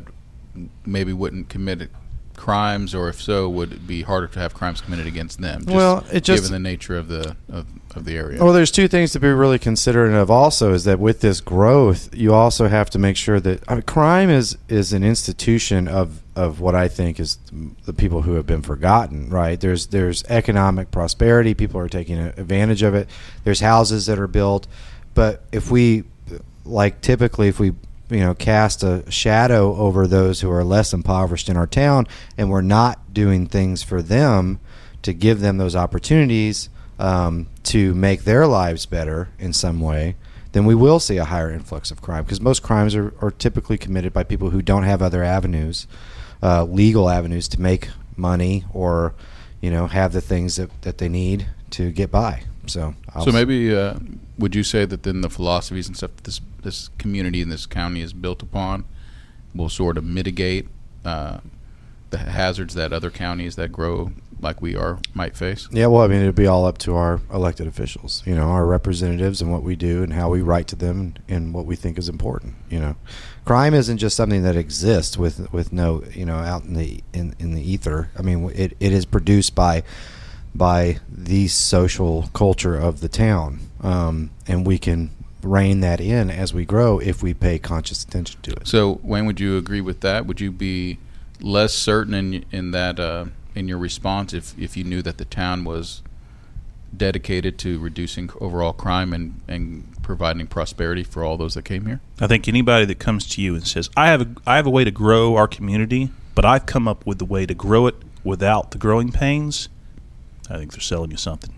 maybe 0.86 1.14
wouldn't 1.14 1.50
commit 1.50 1.90
crimes, 2.36 2.94
or 2.94 3.10
if 3.10 3.22
so, 3.22 3.50
would 3.50 3.72
it 3.72 3.88
be 3.88 4.02
harder 4.02 4.28
to 4.28 4.40
have 4.40 4.54
crimes 4.54 4.82
committed 4.82 5.08
against 5.08 5.40
them? 5.40 5.62
Just 5.62 5.74
Well, 5.76 6.06
it 6.12 6.24
just- 6.24 6.44
given 6.44 6.52
the 6.52 6.70
nature 6.70 6.98
of 6.98 7.08
the 7.08 7.36
of, 7.50 7.66
of 7.96 8.06
the 8.06 8.16
area. 8.18 8.44
Well, 8.44 8.54
there's 8.54 8.72
two 8.72 8.88
things 8.88 9.12
to 9.14 9.20
be 9.20 9.30
really 9.30 9.58
considerate 9.58 10.14
of. 10.14 10.30
Also, 10.30 10.74
is 10.74 10.84
that 10.84 11.00
with 11.00 11.22
this 11.22 11.40
growth, 11.42 12.10
you 12.14 12.34
also 12.34 12.68
have 12.68 12.90
to 12.92 13.00
make 13.00 13.16
sure 13.18 13.40
that 13.40 13.64
I 13.68 13.76
mean, 13.76 13.84
crime 13.84 14.30
is 14.30 14.58
is 14.68 14.94
an 14.94 15.04
institution 15.04 15.88
of 15.88 16.22
of 16.36 16.60
what 16.60 16.76
I 16.76 16.90
think 16.90 17.20
is 17.20 17.38
the 17.86 17.94
people 17.94 18.24
who 18.24 18.34
have 18.34 18.46
been 18.46 18.62
forgotten. 18.62 19.30
Right? 19.30 19.60
There's 19.60 19.88
there's 19.88 20.24
economic 20.26 20.92
prosperity. 20.92 21.54
People 21.54 21.80
are 21.80 21.90
taking 21.90 22.18
advantage 22.20 22.84
of 22.84 22.94
it. 22.94 23.10
There's 23.44 23.62
houses 23.62 24.06
that 24.08 24.20
are 24.20 24.28
built, 24.28 24.68
but 25.14 25.44
if 25.52 25.72
we 25.72 26.04
like 26.66 27.00
typically 27.02 27.48
if 27.48 27.60
we 27.60 27.74
you 28.10 28.20
know 28.20 28.34
cast 28.34 28.84
a 28.84 29.10
shadow 29.10 29.76
over 29.76 30.08
those 30.08 30.42
who 30.42 30.52
are 30.52 30.64
less 30.64 30.94
impoverished 30.94 31.50
in 31.50 31.58
our 31.58 31.68
town 31.68 32.08
and 32.38 32.50
we're 32.50 32.62
not 32.62 33.14
doing 33.14 33.48
things 33.48 33.82
for 33.82 34.02
them 34.02 34.60
to 35.02 35.14
give 35.14 35.40
them 35.40 35.58
those 35.58 35.76
opportunities 35.76 36.70
um, 36.98 37.48
to 37.64 37.94
make 37.94 38.24
their 38.24 38.48
lives 38.48 38.86
better 38.86 39.30
in 39.40 39.54
some 39.54 39.80
way 39.80 40.16
then 40.56 40.66
we 40.66 40.74
will 40.74 41.02
see 41.02 41.18
a 41.18 41.26
higher 41.26 41.52
influx 41.52 41.92
of 41.92 42.02
crime. 42.02 42.24
Because 42.24 42.40
most 42.40 42.64
crimes 42.64 42.96
are, 42.96 43.14
are 43.20 43.30
typically 43.30 43.78
committed 43.78 44.14
by 44.14 44.24
people 44.24 44.52
who 44.52 44.62
don't 44.62 44.84
have 44.84 45.02
other 45.02 45.22
avenues 45.22 45.86
uh, 46.42 46.64
legal 46.64 47.10
avenues 47.10 47.48
to 47.50 47.60
make 47.60 47.90
money 48.16 48.64
or 48.74 49.14
you 49.62 49.72
know 49.72 49.88
have 49.88 50.14
the 50.14 50.22
things 50.22 50.56
that, 50.58 50.70
that 50.84 50.98
they 50.98 51.10
need 51.10 51.48
to 51.72 51.92
get 51.92 52.12
by 52.12 52.44
so 52.68 52.96
I'll 53.14 53.26
So 53.26 53.32
maybe 53.32 53.76
uh, 53.76 53.96
would 54.38 54.56
you 54.56 54.64
say 54.64 54.86
that 54.86 55.04
then 55.04 55.22
the 55.22 55.30
philosophies 55.30 55.88
and 55.88 55.96
stuff 55.96 56.16
that 56.16 56.24
this 56.24 56.42
this 56.62 56.90
community 56.98 57.42
in 57.42 57.50
this 57.50 57.66
county 57.66 58.02
is 58.02 58.14
built 58.14 58.42
upon 58.42 58.86
will 59.54 59.70
sort 59.70 59.98
of 59.98 60.04
mitigate 60.04 60.68
uh, 61.06 61.40
the 62.10 62.18
hazards 62.18 62.74
that 62.76 62.92
other 62.92 63.10
counties 63.10 63.56
that 63.56 63.72
grow 63.72 64.12
like 64.42 64.62
we 64.62 64.76
are 64.76 65.00
might 65.14 65.36
face? 65.36 65.68
Yeah, 65.72 65.88
well, 65.88 66.04
I 66.04 66.08
mean, 66.08 66.22
it'd 66.22 66.36
be 66.36 66.48
all 66.48 66.66
up 66.66 66.78
to 66.80 66.96
our 66.96 67.22
elected 67.34 67.68
officials, 67.68 68.22
you 68.26 68.36
know, 68.36 68.50
our 68.50 68.66
representatives 68.66 69.42
and 69.42 69.52
what 69.52 69.64
we 69.64 69.76
do 69.76 70.04
and 70.04 70.14
how 70.14 70.30
we 70.30 70.42
write 70.42 70.68
to 70.68 70.76
them 70.76 71.00
and, 71.00 71.20
and 71.28 71.54
what 71.54 71.66
we 71.66 71.76
think 71.76 71.98
is 71.98 72.10
important. 72.10 72.56
You 72.70 72.80
know, 72.80 72.96
crime 73.46 73.74
isn't 73.74 73.98
just 73.98 74.16
something 74.16 74.44
that 74.44 74.56
exists 74.56 75.18
with 75.18 75.52
with 75.54 75.72
no, 75.72 76.04
you 76.14 76.26
know, 76.26 76.38
out 76.38 76.64
in 76.64 76.74
the 76.74 77.04
in, 77.14 77.36
in 77.40 77.54
the 77.54 77.62
ether. 77.62 78.10
I 78.18 78.22
mean, 78.22 78.52
it, 78.54 78.76
it 78.80 78.92
is 78.92 79.06
produced 79.06 79.56
by 79.56 79.84
by 80.56 80.98
the 81.10 81.48
social 81.48 82.30
culture 82.34 82.76
of 82.76 83.02
the 83.02 83.10
town, 83.10 83.60
um, 83.82 84.32
and 84.48 84.66
we 84.66 84.78
can 84.78 85.12
rein 85.44 85.82
that 85.82 86.02
in 86.02 86.32
as 86.32 86.54
we 86.54 86.66
grow 86.66 86.98
if 87.00 87.22
we 87.22 87.34
pay 87.34 87.60
conscious 87.60 88.04
attention 88.04 88.42
to 88.42 88.52
it. 88.52 88.68
So 88.68 89.00
Wayne, 89.04 89.26
would 89.26 89.40
you 89.40 89.58
agree 89.58 89.82
with 89.82 90.02
that? 90.02 90.26
Would 90.26 90.42
you 90.42 90.52
be 90.52 90.98
less 91.42 91.74
certain 91.74 92.14
in 92.14 92.46
in 92.52 92.72
that 92.72 93.00
uh, 93.00 93.26
in 93.54 93.68
your 93.68 93.78
response 93.78 94.34
if 94.34 94.58
if 94.58 94.76
you 94.76 94.84
knew 94.84 95.02
that 95.02 95.18
the 95.18 95.26
town 95.26 95.64
was 95.64 96.02
dedicated 96.96 97.58
to 97.60 97.78
reducing 97.80 98.30
overall 98.40 98.74
crime 98.74 99.14
and 99.14 99.42
and 99.48 99.86
providing 100.02 100.48
prosperity 100.48 101.04
for 101.04 101.24
all 101.24 101.38
those 101.38 101.54
that 101.56 101.66
came 101.66 101.86
here? 101.86 102.00
I 102.20 102.28
think 102.28 102.48
anybody 102.48 102.86
that 102.86 103.00
comes 103.00 103.28
to 103.30 103.42
you 103.42 103.56
and 103.56 103.68
says, 103.68 103.90
"I 103.96 104.08
have 104.08 104.22
a 104.22 104.28
I 104.48 104.56
have 104.56 104.66
a 104.66 104.72
way 104.72 104.84
to 104.84 104.92
grow 104.92 105.36
our 105.36 105.48
community, 105.48 106.10
but 106.34 106.46
I've 106.46 106.66
come 106.66 106.88
up 106.88 107.06
with 107.06 107.20
the 107.20 107.26
way 107.26 107.46
to 107.46 107.54
grow 107.54 107.88
it 107.88 107.96
without 108.24 108.72
the 108.72 108.78
growing 108.78 109.12
pains," 109.12 109.70
I 110.50 110.58
think 110.58 110.72
they're 110.72 110.82
selling 110.82 111.12
you 111.12 111.18
something. 111.18 111.54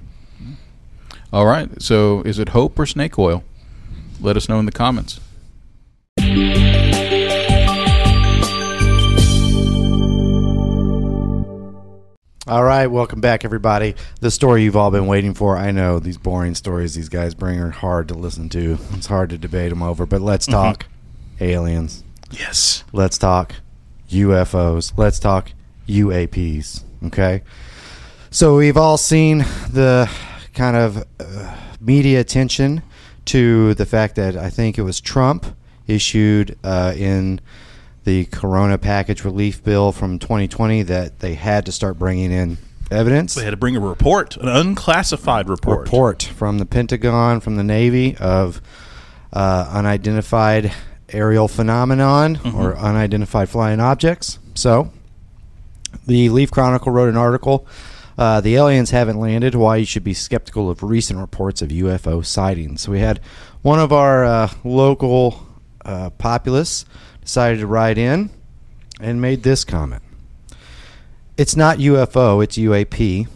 All 1.33 1.45
right. 1.45 1.81
So 1.81 2.21
is 2.21 2.39
it 2.39 2.49
hope 2.49 2.79
or 2.79 2.85
snake 2.85 3.19
oil? 3.19 3.43
Let 4.21 4.37
us 4.37 4.47
know 4.47 4.59
in 4.59 4.65
the 4.65 4.71
comments. 4.71 5.19
All 12.49 12.63
right, 12.63 12.87
welcome 12.87 13.19
back, 13.19 13.43
everybody. 13.43 13.93
The 14.21 14.31
story 14.31 14.63
you've 14.63 14.77
all 14.77 14.89
been 14.89 15.05
waiting 15.05 15.33
for. 15.33 15.57
I 15.57 15.71
know 15.71 15.99
these 15.99 16.17
boring 16.17 16.55
stories 16.55 16.95
these 16.95 17.09
guys 17.09 17.35
bring 17.35 17.59
are 17.59 17.71
hard 17.71 18.07
to 18.07 18.13
listen 18.13 18.47
to. 18.49 18.77
It's 18.93 19.07
hard 19.07 19.31
to 19.31 19.37
debate 19.37 19.69
them 19.69 19.83
over, 19.83 20.05
but 20.05 20.21
let's 20.21 20.45
mm-hmm. 20.45 20.53
talk 20.53 20.85
aliens. 21.41 22.05
Yes. 22.31 22.85
Let's 22.93 23.17
talk 23.17 23.55
UFOs. 24.09 24.93
Let's 24.95 25.19
talk 25.19 25.51
UAPs. 25.89 26.85
Okay. 27.07 27.43
So 28.29 28.57
we've 28.57 28.77
all 28.77 28.97
seen 28.97 29.39
the 29.71 30.09
kind 30.53 30.75
of 30.75 31.03
uh, 31.19 31.55
media 31.79 32.19
attention 32.19 32.83
to 33.25 33.73
the 33.75 33.85
fact 33.85 34.15
that 34.15 34.35
I 34.35 34.49
think 34.49 34.77
it 34.77 34.81
was 34.83 34.99
Trump 35.01 35.45
issued 35.87 36.57
uh, 36.63 36.93
in 36.95 37.39
the 38.03 38.25
Corona 38.25 38.77
package 38.77 39.23
relief 39.23 39.63
bill 39.63 39.91
from 39.91 40.19
2020 40.19 40.83
that 40.83 41.19
they 41.19 41.33
had 41.35 41.65
to 41.65 41.71
start 41.71 41.97
bringing 41.99 42.31
in 42.31 42.57
evidence 42.89 43.35
They 43.35 43.43
had 43.43 43.51
to 43.51 43.57
bring 43.57 43.75
a 43.75 43.81
report, 43.81 44.37
an 44.37 44.47
unclassified 44.47 45.49
report. 45.49 45.81
report 45.81 46.23
from 46.23 46.57
the 46.57 46.65
Pentagon, 46.65 47.41
from 47.41 47.55
the 47.57 47.63
Navy 47.63 48.15
of 48.17 48.61
uh, 49.33 49.69
unidentified 49.73 50.71
aerial 51.09 51.47
phenomenon 51.47 52.39
or 52.55 52.77
unidentified 52.77 53.49
flying 53.49 53.79
objects. 53.79 54.39
So, 54.55 54.91
the 56.05 56.29
Leaf 56.29 56.49
Chronicle 56.51 56.91
wrote 56.91 57.09
an 57.09 57.17
article. 57.17 57.67
Uh, 58.17 58.41
the 58.41 58.55
aliens 58.55 58.91
haven't 58.91 59.19
landed. 59.19 59.53
Why 59.55 59.77
you 59.77 59.85
should 59.85 60.03
be 60.03 60.13
skeptical 60.13 60.69
of 60.69 60.81
recent 60.81 61.19
reports 61.19 61.61
of 61.61 61.69
UFO 61.69 62.25
sightings. 62.25 62.81
So 62.81 62.91
we 62.91 62.99
had 62.99 63.19
one 63.61 63.79
of 63.79 63.93
our 63.93 64.25
uh, 64.25 64.51
local 64.63 65.45
uh, 65.85 66.09
populace 66.11 66.85
decided 67.21 67.59
to 67.59 67.67
write 67.67 67.97
in 67.97 68.29
and 68.99 69.21
made 69.21 69.43
this 69.43 69.63
comment. 69.63 70.01
It's 71.37 71.55
not 71.55 71.77
UFO, 71.77 72.43
it's 72.43 72.57
UAP 72.57 73.27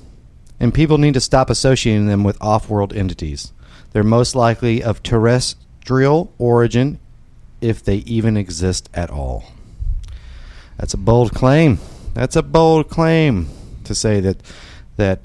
and 0.62 0.72
people 0.72 1.00
need 1.00 1.16
to 1.16 1.20
stop 1.20 1.50
associating 1.50 2.06
them 2.06 2.24
with 2.24 2.40
off 2.40 2.70
world 2.70 2.94
entities. 2.94 3.52
They're 3.92 4.04
most 4.04 4.36
likely 4.36 4.84
of 4.84 5.02
terrestrial 5.02 6.32
origin 6.38 7.00
if 7.62 7.84
they 7.84 7.98
even 7.98 8.38
exist 8.38 8.88
at 8.94 9.10
all. 9.10 9.46
That's 10.78 10.94
a 10.94 10.98
bold 10.98 11.34
claim. 11.34 11.80
That's 12.14 12.36
a 12.36 12.44
bold 12.44 12.90
claim 12.90 13.48
to 13.86 13.96
say 13.96 14.20
that 14.20 14.44
that 14.98 15.20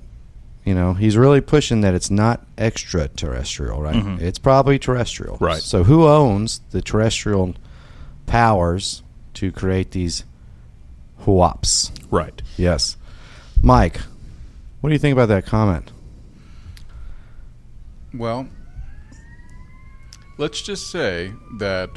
you 0.65 0.75
know, 0.75 0.95
he's 0.95 1.17
really 1.17 1.41
pushing 1.41 1.83
that 1.83 1.95
it's 1.95 2.11
not 2.11 2.45
extraterrestrial, 2.59 3.81
right? 3.81 3.95
Mhm. 3.95 4.21
It's 4.21 4.41
probably 4.41 4.81
terrestrial. 4.81 5.37
Right. 5.41 5.63
So 5.63 5.85
who 5.85 6.09
owns 6.09 6.61
the 6.73 6.83
terrestrial 6.83 7.55
powers 8.27 9.05
to 9.35 9.53
create 9.53 9.93
these 9.93 10.25
whops? 11.19 11.93
Right. 12.11 12.43
Yes. 12.57 12.97
Mike, 13.63 14.01
what 14.81 14.91
do 14.91 14.95
you 14.95 14.99
think 14.99 15.13
about 15.13 15.29
that 15.29 15.47
comment? 15.47 15.93
Well, 18.13 18.49
let's 20.39 20.61
just 20.63 20.91
say 20.91 21.33
that 21.59 21.91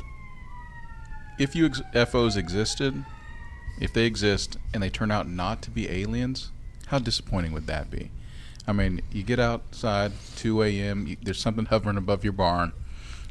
if 1.39 1.55
you 1.55 1.65
ex- 1.65 1.81
FOs 1.93 2.35
existed, 2.37 3.03
if 3.81 3.93
they 3.93 4.05
exist 4.05 4.57
and 4.73 4.83
they 4.83 4.89
turn 4.89 5.09
out 5.11 5.27
not 5.27 5.61
to 5.63 5.71
be 5.71 5.89
aliens, 5.89 6.51
how 6.89 6.99
disappointing 6.99 7.51
would 7.53 7.65
that 7.67 7.89
be? 7.89 8.11
I 8.67 8.71
mean, 8.71 9.01
you 9.11 9.23
get 9.23 9.39
outside 9.39 10.11
2 10.35 10.61
a.m. 10.63 11.07
You, 11.07 11.17
there's 11.23 11.39
something 11.39 11.65
hovering 11.65 11.97
above 11.97 12.23
your 12.23 12.33
barn. 12.33 12.71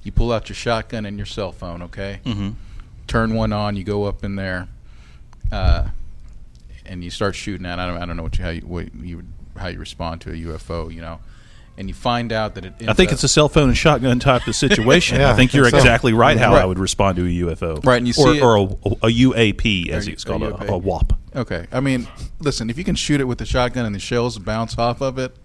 You 0.03 0.11
pull 0.11 0.33
out 0.33 0.49
your 0.49 0.57
shotgun 0.57 1.07
and 1.07 1.17
your 1.17 1.27
cell 1.27 1.53
phone. 1.53 1.83
Okay, 1.83 2.21
Mm-hmm. 2.25 2.51
turn 3.07 3.35
one 3.35 3.53
on. 3.53 3.77
You 3.77 3.85
go 3.85 4.05
up 4.05 4.25
in 4.25 4.35
there, 4.37 4.67
uh, 5.53 5.89
and 6.87 7.05
you 7.05 7.11
start 7.11 7.35
shooting 7.37 7.67
at. 7.67 7.79
I 7.79 7.87
don't. 7.87 7.99
I 8.03 8.07
don't 8.07 8.17
know 8.17 8.23
what 8.23 8.39
you 8.39 8.45
how 8.45 8.51
you 8.51 8.61
what 8.63 8.95
you 8.95 9.23
how 9.57 9.69
you 9.69 9.79
respond 9.79 10.21
to 10.23 10.31
a 10.31 10.35
UFO. 10.35 10.93
You 10.93 11.03
know, 11.03 11.21
and 11.77 11.89
you 11.89 11.95
find 11.95 12.33
out 12.33 12.55
that 12.55 12.65
it. 12.65 12.75
I 12.89 12.93
think 12.95 13.13
it's 13.13 13.25
a 13.25 13.29
cell 13.29 13.49
phone 13.49 13.69
and 13.69 13.77
shotgun 13.77 14.19
type 14.19 14.47
of 14.47 14.57
situation. 14.57 15.19
Yeah, 15.21 15.31
I 15.33 15.35
think 15.35 15.53
you're 15.53 15.65
think 15.65 15.73
so. 15.73 15.79
exactly 15.79 16.13
right 16.13 16.39
how 16.39 16.55
Right. 16.55 16.63
I 16.63 16.65
would 16.65 16.79
respond 16.79 17.17
to 17.17 17.23
a 17.25 17.55
UFO. 17.55 17.85
Right, 17.85 17.99
and 17.99 18.09
you 18.09 18.15
or, 18.19 18.35
it- 18.35 18.43
or 18.43 18.57
a, 18.57 18.63
a 18.63 19.13
UAP, 19.13 19.89
as 19.91 20.07
Or 20.09 20.11
it's 20.11 20.25
called, 20.25 20.43
a, 20.43 20.53
UAP. 20.53 20.69
a 20.69 20.79
WAP. 20.79 21.18
Okay. 21.35 21.67
I 21.73 21.81
mean, 21.81 22.09
listen, 22.41 22.71
if 22.71 22.79
you 22.79 22.85
can 22.85 22.95
shoot 22.95 23.21
it 23.21 23.25
with 23.25 23.39
the 23.39 23.47
shotgun 23.47 23.85
and 23.87 23.95
the 23.95 23.99
shells 24.01 24.39
bounce 24.39 24.79
off 24.79 25.01
of 25.01 25.19
it, 25.19 25.37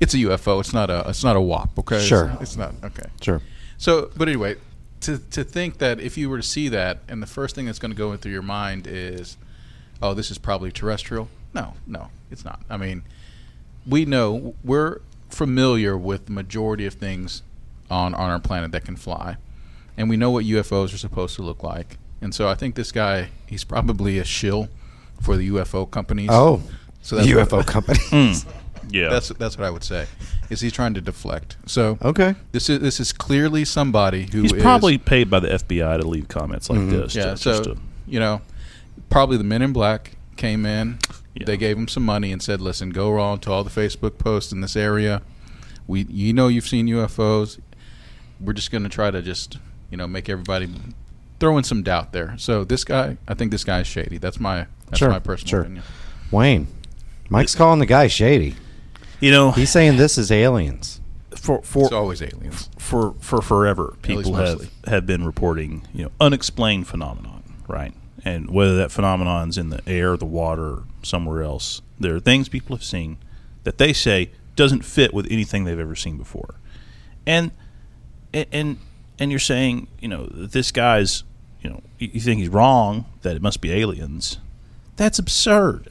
it's 0.00 0.14
a 0.14 0.18
UFO. 0.18 0.60
It's 0.60 0.72
not 0.72 0.90
a 0.90 1.08
it's 1.08 1.24
not 1.24 1.36
a 1.36 1.40
WAP, 1.40 1.78
okay? 1.78 1.96
It's- 1.96 2.08
Sure. 2.08 2.36
It's, 2.40 2.56
not 2.56 2.74
okay. 2.84 3.08
Sure. 3.20 3.42
So, 3.78 4.10
but 4.16 4.28
anyway, 4.28 4.56
to 5.00 5.18
to 5.18 5.44
think 5.44 5.78
that 5.78 6.00
if 6.00 6.16
you 6.16 6.30
were 6.30 6.36
to 6.38 6.42
see 6.42 6.68
that, 6.68 6.98
and 7.08 7.22
the 7.22 7.26
first 7.26 7.54
thing 7.54 7.66
that's 7.66 7.78
going 7.78 7.90
to 7.92 7.96
go 7.96 8.16
through 8.16 8.32
your 8.32 8.42
mind 8.42 8.86
is, 8.86 9.36
"Oh, 10.00 10.14
this 10.14 10.30
is 10.30 10.38
probably 10.38 10.70
terrestrial." 10.70 11.28
No, 11.54 11.74
no, 11.86 12.08
it's 12.30 12.44
not. 12.44 12.60
I 12.70 12.76
mean, 12.76 13.02
we 13.86 14.04
know 14.04 14.54
we're 14.62 15.00
familiar 15.30 15.96
with 15.96 16.26
the 16.26 16.32
majority 16.32 16.86
of 16.86 16.94
things 16.94 17.42
on 17.90 18.14
on 18.14 18.30
our 18.30 18.38
planet 18.40 18.70
that 18.72 18.84
can 18.84 18.96
fly, 18.96 19.36
and 19.96 20.08
we 20.08 20.16
know 20.16 20.30
what 20.30 20.44
UFOs 20.44 20.94
are 20.94 20.98
supposed 20.98 21.34
to 21.36 21.42
look 21.42 21.62
like. 21.62 21.98
And 22.20 22.34
so 22.34 22.48
I 22.48 22.54
think 22.54 22.74
this 22.74 22.90
guy, 22.90 23.28
he's 23.46 23.62
probably 23.64 24.18
a 24.18 24.24
shill 24.24 24.68
for 25.20 25.36
the 25.36 25.48
UFO 25.50 25.90
companies. 25.90 26.28
Oh, 26.32 26.62
so 27.02 27.16
that's 27.16 27.28
UFO 27.28 27.58
what, 27.58 27.66
company. 27.66 27.98
Hmm. 28.10 28.32
Yeah. 28.90 29.10
That's 29.10 29.28
that's 29.28 29.58
what 29.58 29.66
I 29.66 29.70
would 29.70 29.84
say. 29.84 30.06
Is 30.48 30.62
he 30.62 30.70
trying 30.70 30.94
to 30.94 31.02
deflect? 31.02 31.58
So 31.66 31.98
okay. 32.00 32.34
this 32.52 32.70
is 32.70 32.80
this 32.80 33.00
is 33.00 33.12
clearly 33.12 33.66
somebody 33.66 34.28
who 34.32 34.40
He's 34.40 34.52
is- 34.52 34.62
probably 34.62 34.96
paid 34.96 35.28
by 35.28 35.40
the 35.40 35.48
FBI 35.48 36.00
to 36.00 36.08
leave 36.08 36.28
comments 36.28 36.70
like 36.70 36.78
mm-hmm. 36.78 36.90
this. 36.92 37.14
yeah. 37.14 37.22
just- 37.24 37.42
So 37.42 37.50
just 37.50 37.64
to- 37.64 37.78
you 38.06 38.18
know, 38.18 38.40
probably 39.10 39.36
the 39.36 39.44
Men 39.44 39.60
in 39.60 39.74
Black 39.74 40.16
came 40.36 40.64
in. 40.64 41.00
Yeah. 41.34 41.44
They 41.44 41.58
gave 41.58 41.76
him 41.76 41.86
some 41.86 42.02
money 42.02 42.32
and 42.32 42.42
said, 42.42 42.62
"Listen, 42.62 42.88
go 42.88 43.18
on 43.18 43.40
to 43.40 43.52
all 43.52 43.62
the 43.62 43.70
Facebook 43.70 44.16
posts 44.16 44.50
in 44.52 44.62
this 44.62 44.74
area. 44.74 45.20
We, 45.86 46.06
you 46.08 46.32
know, 46.32 46.48
you've 46.48 46.66
seen 46.66 46.86
UFOs. 46.86 47.60
We're 48.40 48.54
just 48.54 48.70
going 48.70 48.84
to 48.84 48.88
try 48.88 49.10
to 49.10 49.20
just, 49.20 49.58
you 49.90 49.96
know, 49.96 50.06
make 50.06 50.28
everybody 50.28 50.68
throw 51.40 51.56
in 51.58 51.64
some 51.64 51.82
doubt 51.82 52.12
there." 52.12 52.34
So 52.38 52.64
this 52.64 52.84
guy, 52.84 53.16
I 53.26 53.34
think 53.34 53.50
this 53.50 53.64
guy 53.64 53.80
is 53.80 53.86
shady. 53.86 54.18
That's 54.18 54.40
my 54.40 54.66
that's 54.86 54.98
Sure, 54.98 55.10
my 55.10 55.18
personal 55.18 55.48
sure. 55.50 55.60
opinion. 55.62 55.84
Wayne, 56.30 56.66
Mike's 57.30 57.54
calling 57.54 57.78
the 57.78 57.86
guy 57.86 58.06
shady. 58.08 58.54
you 59.20 59.30
know, 59.30 59.50
He's 59.52 59.70
saying 59.70 59.96
this 59.96 60.16
is 60.18 60.30
aliens. 60.30 61.00
for 61.36 61.62
for 61.62 61.84
It's 61.84 61.92
always 61.92 62.22
aliens. 62.22 62.68
for 62.78 63.14
for 63.20 63.40
forever, 63.42 63.96
people 64.02 64.34
have 64.34 64.70
have 64.86 65.06
been 65.06 65.24
reporting 65.24 65.82
you 65.94 66.04
know 66.04 66.10
unexplained 66.20 66.86
phenomenon, 66.88 67.42
right? 67.66 67.94
And 68.24 68.50
whether 68.50 68.76
that 68.76 68.90
phenomenon's 68.90 69.56
in 69.56 69.70
the 69.70 69.80
air, 69.88 70.16
the 70.16 70.26
water, 70.26 70.82
somewhere 71.02 71.42
else, 71.42 71.80
there 72.00 72.16
are 72.16 72.20
things 72.20 72.48
people 72.48 72.74
have 72.76 72.82
seen 72.84 73.16
that 73.64 73.78
they 73.78 73.92
say 73.92 74.30
doesn't 74.56 74.84
fit 74.84 75.14
with 75.14 75.26
anything 75.30 75.64
they've 75.64 75.78
ever 75.78 75.94
seen 75.94 76.16
before, 76.18 76.56
and 77.26 77.52
and 78.34 78.78
and 79.18 79.30
you're 79.30 79.38
saying 79.40 79.88
you 80.00 80.08
know 80.08 80.26
this 80.26 80.70
guy's 80.72 81.24
you 81.60 81.70
know 81.70 81.82
you 81.98 82.20
think 82.20 82.38
he's 82.40 82.48
wrong 82.48 83.04
that 83.22 83.36
it 83.36 83.42
must 83.42 83.60
be 83.60 83.72
aliens. 83.72 84.38
That's 84.96 85.18
absurd. 85.18 85.88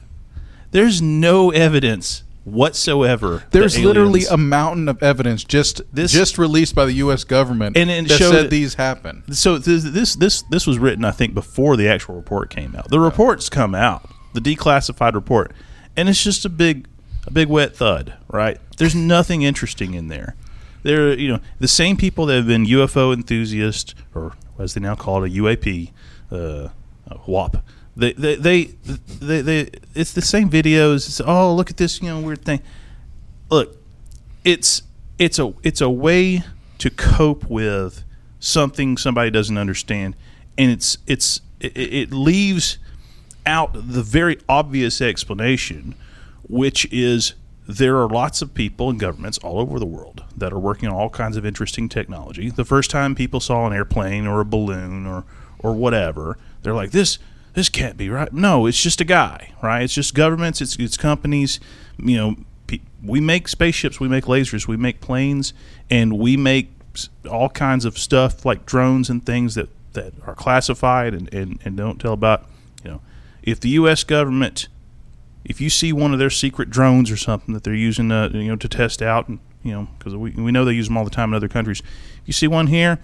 There's 0.71 1.01
no 1.01 1.49
evidence 1.51 2.23
whatsoever. 2.43 3.43
There's 3.51 3.77
literally 3.79 4.23
a 4.25 4.37
mountain 4.37 4.87
of 4.89 5.01
evidence 5.03 5.43
just 5.43 5.81
This- 5.93 6.11
just 6.11 6.37
released 6.37 6.75
by 6.75 6.85
the 6.85 6.93
U.S. 6.93 7.23
government 7.23 7.75
And 7.77 7.89
it 7.89 8.07
that 8.07 8.17
said 8.17 8.31
that- 8.45 8.49
these 8.49 8.75
happen. 8.75 9.23
so 9.33 9.57
this, 9.57 9.83
this 9.83 10.15
this 10.15 10.41
this 10.43 10.65
was 10.67 10.79
written 10.79 11.03
I 11.05 11.11
think 11.11 11.33
before 11.33 11.75
the 11.77 11.87
actual 11.87 12.15
report 12.15 12.49
came 12.49 12.75
out. 12.75 12.89
The 12.89 12.99
report's 12.99 13.49
come 13.49 13.75
out, 13.75 14.09
the 14.33 14.39
declassified 14.41 15.13
report, 15.13 15.51
and 15.95 16.07
it's 16.09 16.23
just 16.23 16.45
a 16.45 16.49
big 16.49 16.87
a 17.25 17.31
big 17.31 17.49
wet 17.49 17.75
thud, 17.75 18.13
right? 18.29 18.59
There's 18.77 18.95
nothing 18.95 19.41
interesting 19.41 19.93
in 19.93 20.07
there. 20.07 20.35
There, 20.88 21.19
you 21.19 21.28
know, 21.28 21.41
the 21.60 21.67
same 21.67 21.97
people 21.97 22.28
that 22.28 22.36
have 22.38 22.47
been 22.47 22.65
UFO 22.65 23.13
enthusiasts, 23.13 23.93
or 24.15 24.38
as 24.58 24.73
they 24.73 24.80
now 24.80 24.95
call 24.95 25.26
it, 25.26 25.34
a 25.34 25.36
UAP, 25.36 25.91
uh, 26.32 26.69
a 27.08 27.19
WAP. 27.28 27.58
They, 27.97 28.13
they, 28.13 28.36
they, 28.36 28.63
they, 29.19 29.41
they, 29.41 29.69
it's 29.93 30.13
the 30.13 30.21
same 30.21 30.50
videos. 30.50 31.08
It's, 31.08 31.19
oh, 31.19 31.54
look 31.54 31.69
at 31.69 31.76
this, 31.76 32.02
you 32.02 32.08
know, 32.08 32.21
weird 32.21 32.45
thing. 32.45 32.62
Look, 33.50 33.76
it's 34.45 34.84
it's 35.19 35.39
a 35.39 35.54
it's 35.62 35.82
a 35.82 35.89
way 35.89 36.43
to 36.78 36.89
cope 36.89 37.50
with 37.50 38.06
something 38.39 38.95
somebody 38.95 39.30
doesn't 39.30 39.58
understand, 39.58 40.15
and 40.58 40.71
it's 40.71 41.00
it's 41.06 41.41
it, 41.60 41.76
it 41.76 42.12
leaves 42.13 42.78
out 43.45 43.73
the 43.73 44.04
very 44.04 44.39
obvious 44.47 45.02
explanation, 45.02 45.95
which 46.47 46.88
is 46.93 47.34
there 47.67 47.97
are 47.97 48.08
lots 48.08 48.41
of 48.41 48.53
people 48.53 48.89
and 48.89 48.99
governments 48.99 49.38
all 49.39 49.60
over 49.60 49.77
the 49.77 49.86
world 49.86 50.23
that 50.36 50.53
are 50.53 50.60
working 50.60 50.88
on 50.88 50.95
all 50.95 51.10
kinds 51.10 51.36
of 51.36 51.45
interesting 51.45 51.89
technology. 51.89 52.49
The 52.49 52.65
first 52.65 52.89
time 52.89 53.13
people 53.13 53.39
saw 53.39 53.67
an 53.67 53.73
airplane 53.73 54.25
or 54.25 54.39
a 54.39 54.45
balloon 54.45 55.06
or 55.06 55.25
or 55.60 55.73
whatever, 55.73 56.38
they're 56.62 56.73
like 56.73 56.91
this 56.91 57.19
this 57.53 57.69
can't 57.69 57.97
be 57.97 58.10
right. 58.10 58.32
No, 58.32 58.67
it's 58.67 58.82
just 58.82 59.01
a 59.01 59.03
guy, 59.03 59.53
right? 59.63 59.82
It's 59.82 59.93
just 59.93 60.13
governments, 60.13 60.62
it's 60.62 60.77
it's 60.77 60.95
companies, 60.95 61.60
you 61.97 62.15
know, 62.15 62.36
pe- 62.67 62.82
we 63.03 63.19
make 63.19 63.47
spaceships, 63.47 63.99
we 63.99 64.08
make 64.08 64.25
lasers, 64.25 64.67
we 64.67 64.77
make 64.77 65.01
planes, 65.01 65.53
and 65.89 66.17
we 66.19 66.38
make 66.38 66.71
all 67.30 67.49
kinds 67.49 67.84
of 67.86 67.97
stuff 67.97 68.45
like 68.45 68.65
drones 68.65 69.10
and 69.10 69.25
things 69.25 69.56
that, 69.56 69.69
that 69.93 70.13
are 70.25 70.36
classified 70.36 71.13
and, 71.13 71.32
and, 71.34 71.60
and 71.65 71.77
don't 71.77 71.99
tell 71.99 72.13
about. 72.13 72.45
You 72.84 72.91
know, 72.91 73.01
if 73.43 73.60
the 73.60 73.69
U.S. 73.69 74.03
government, 74.03 74.67
if 75.47 75.60
you 75.62 75.69
see 75.69 75.91
one 75.93 76.13
of 76.13 76.19
their 76.19 76.29
secret 76.29 76.69
drones 76.69 77.10
or 77.10 77.17
something 77.17 77.53
that 77.53 77.63
they're 77.63 77.73
using, 77.73 78.12
uh, 78.12 78.29
you 78.33 78.49
know, 78.49 78.55
to 78.57 78.67
test 78.67 79.01
out, 79.01 79.27
and 79.27 79.39
you 79.63 79.71
know, 79.71 79.88
because 79.97 80.15
we, 80.15 80.31
we 80.31 80.51
know 80.51 80.63
they 80.65 80.73
use 80.73 80.88
them 80.88 80.97
all 80.97 81.03
the 81.03 81.10
time 81.10 81.29
in 81.29 81.36
other 81.36 81.47
countries. 81.47 81.79
If 82.21 82.27
you 82.27 82.33
see 82.33 82.47
one 82.47 82.67
here, 82.67 82.99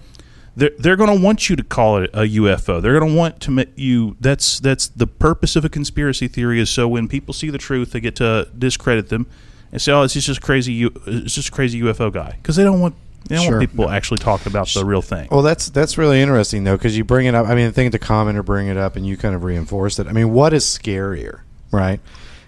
they're, 0.56 0.70
they're 0.78 0.96
going 0.96 1.16
to 1.18 1.20
want 1.24 1.48
you 1.50 1.56
to 1.56 1.64
call 1.64 1.98
it 1.98 2.10
a 2.12 2.20
UFO. 2.20 2.80
They're 2.80 2.98
going 2.98 3.12
to 3.12 3.18
want 3.18 3.40
to 3.40 3.50
make 3.50 3.70
you. 3.76 4.16
That's 4.20 4.60
that's 4.60 4.86
the 4.88 5.06
purpose 5.06 5.56
of 5.56 5.64
a 5.64 5.68
conspiracy 5.68 6.28
theory 6.28 6.60
is 6.60 6.70
so 6.70 6.86
when 6.86 7.08
people 7.08 7.34
see 7.34 7.50
the 7.50 7.58
truth, 7.58 7.92
they 7.92 8.00
get 8.00 8.16
to 8.16 8.48
discredit 8.56 9.08
them 9.08 9.26
and 9.72 9.80
say, 9.82 9.90
"Oh, 9.92 10.02
it's 10.02 10.14
just 10.14 10.28
a 10.28 10.40
crazy, 10.40 10.84
it's 11.06 11.34
just 11.34 11.48
a 11.48 11.52
crazy 11.52 11.80
UFO 11.82 12.12
guy," 12.12 12.36
because 12.40 12.56
they 12.56 12.62
don't 12.64 12.80
want 12.80 12.94
they 13.28 13.36
don't 13.36 13.44
Sure. 13.46 13.58
want 13.58 13.70
people 13.70 13.88
actually 13.90 14.18
talking 14.18 14.52
about 14.52 14.68
the 14.68 14.84
real 14.84 15.02
thing. 15.02 15.28
Well, 15.30 15.42
that's 15.42 15.70
that's 15.70 15.96
really 15.98 16.20
interesting 16.20 16.64
though, 16.64 16.76
because 16.76 16.96
you 16.96 17.04
bring 17.04 17.26
it 17.26 17.34
up. 17.34 17.48
I 17.48 17.54
mean, 17.54 17.66
I 17.66 17.70
think 17.70 17.92
the 17.92 17.98
commenter 17.98 18.44
bring 18.44 18.68
it 18.68 18.76
up, 18.76 18.96
and 18.96 19.06
you 19.06 19.16
kind 19.16 19.34
of 19.34 19.42
reinforced 19.44 19.98
it. 19.98 20.06
I 20.06 20.12
mean, 20.12 20.32
what 20.32 20.52
is 20.52 20.64
scarier, 20.64 21.40
right? 21.72 22.00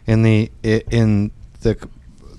In 0.07 0.23
the 0.23 0.51
in 0.62 1.31
the 1.62 1.77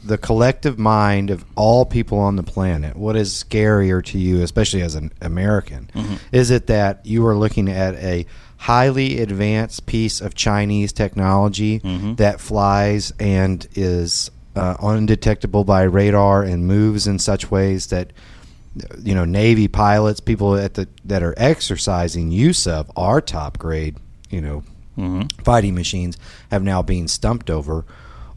the 0.03 0.17
collective 0.17 0.79
mind 0.79 1.29
of 1.29 1.43
all 1.55 1.85
people 1.85 2.17
on 2.17 2.37
the 2.37 2.43
planet, 2.43 2.95
what 2.95 3.17
is 3.17 3.33
scarier 3.33 4.01
to 4.05 4.17
you, 4.17 4.41
especially 4.41 4.81
as 4.81 4.95
an 4.95 5.11
American? 5.21 5.89
Is 6.31 6.49
it 6.49 6.67
that 6.67 7.05
you 7.05 7.25
are 7.27 7.35
looking 7.35 7.69
at 7.69 7.95
a 7.95 8.25
highly 8.55 9.19
advanced 9.19 9.85
piece 9.85 10.21
of 10.21 10.33
Chinese 10.33 10.93
technology 10.93 11.79
that 12.15 12.39
flies 12.39 13.11
and 13.19 13.67
is 13.75 14.31
uh, 14.55 14.75
undetectable 14.81 15.63
by 15.65 15.83
radar 15.83 16.41
and 16.43 16.65
moves 16.65 17.05
in 17.05 17.19
such 17.19 17.51
ways 17.51 17.87
that 17.87 18.11
you 19.03 19.13
know 19.13 19.25
Navy 19.25 19.67
pilots, 19.67 20.19
people 20.21 20.55
at 20.55 20.75
the 20.75 20.87
that 21.03 21.21
are 21.21 21.33
exercising 21.37 22.31
use 22.31 22.65
of 22.65 22.89
our 22.95 23.19
top 23.21 23.57
grade, 23.59 23.97
you 24.29 24.39
know, 24.39 24.63
fighting 25.43 25.75
machines 25.75 26.17
have 26.51 26.63
now 26.63 26.81
been 26.81 27.07
stumped 27.07 27.49
over, 27.49 27.85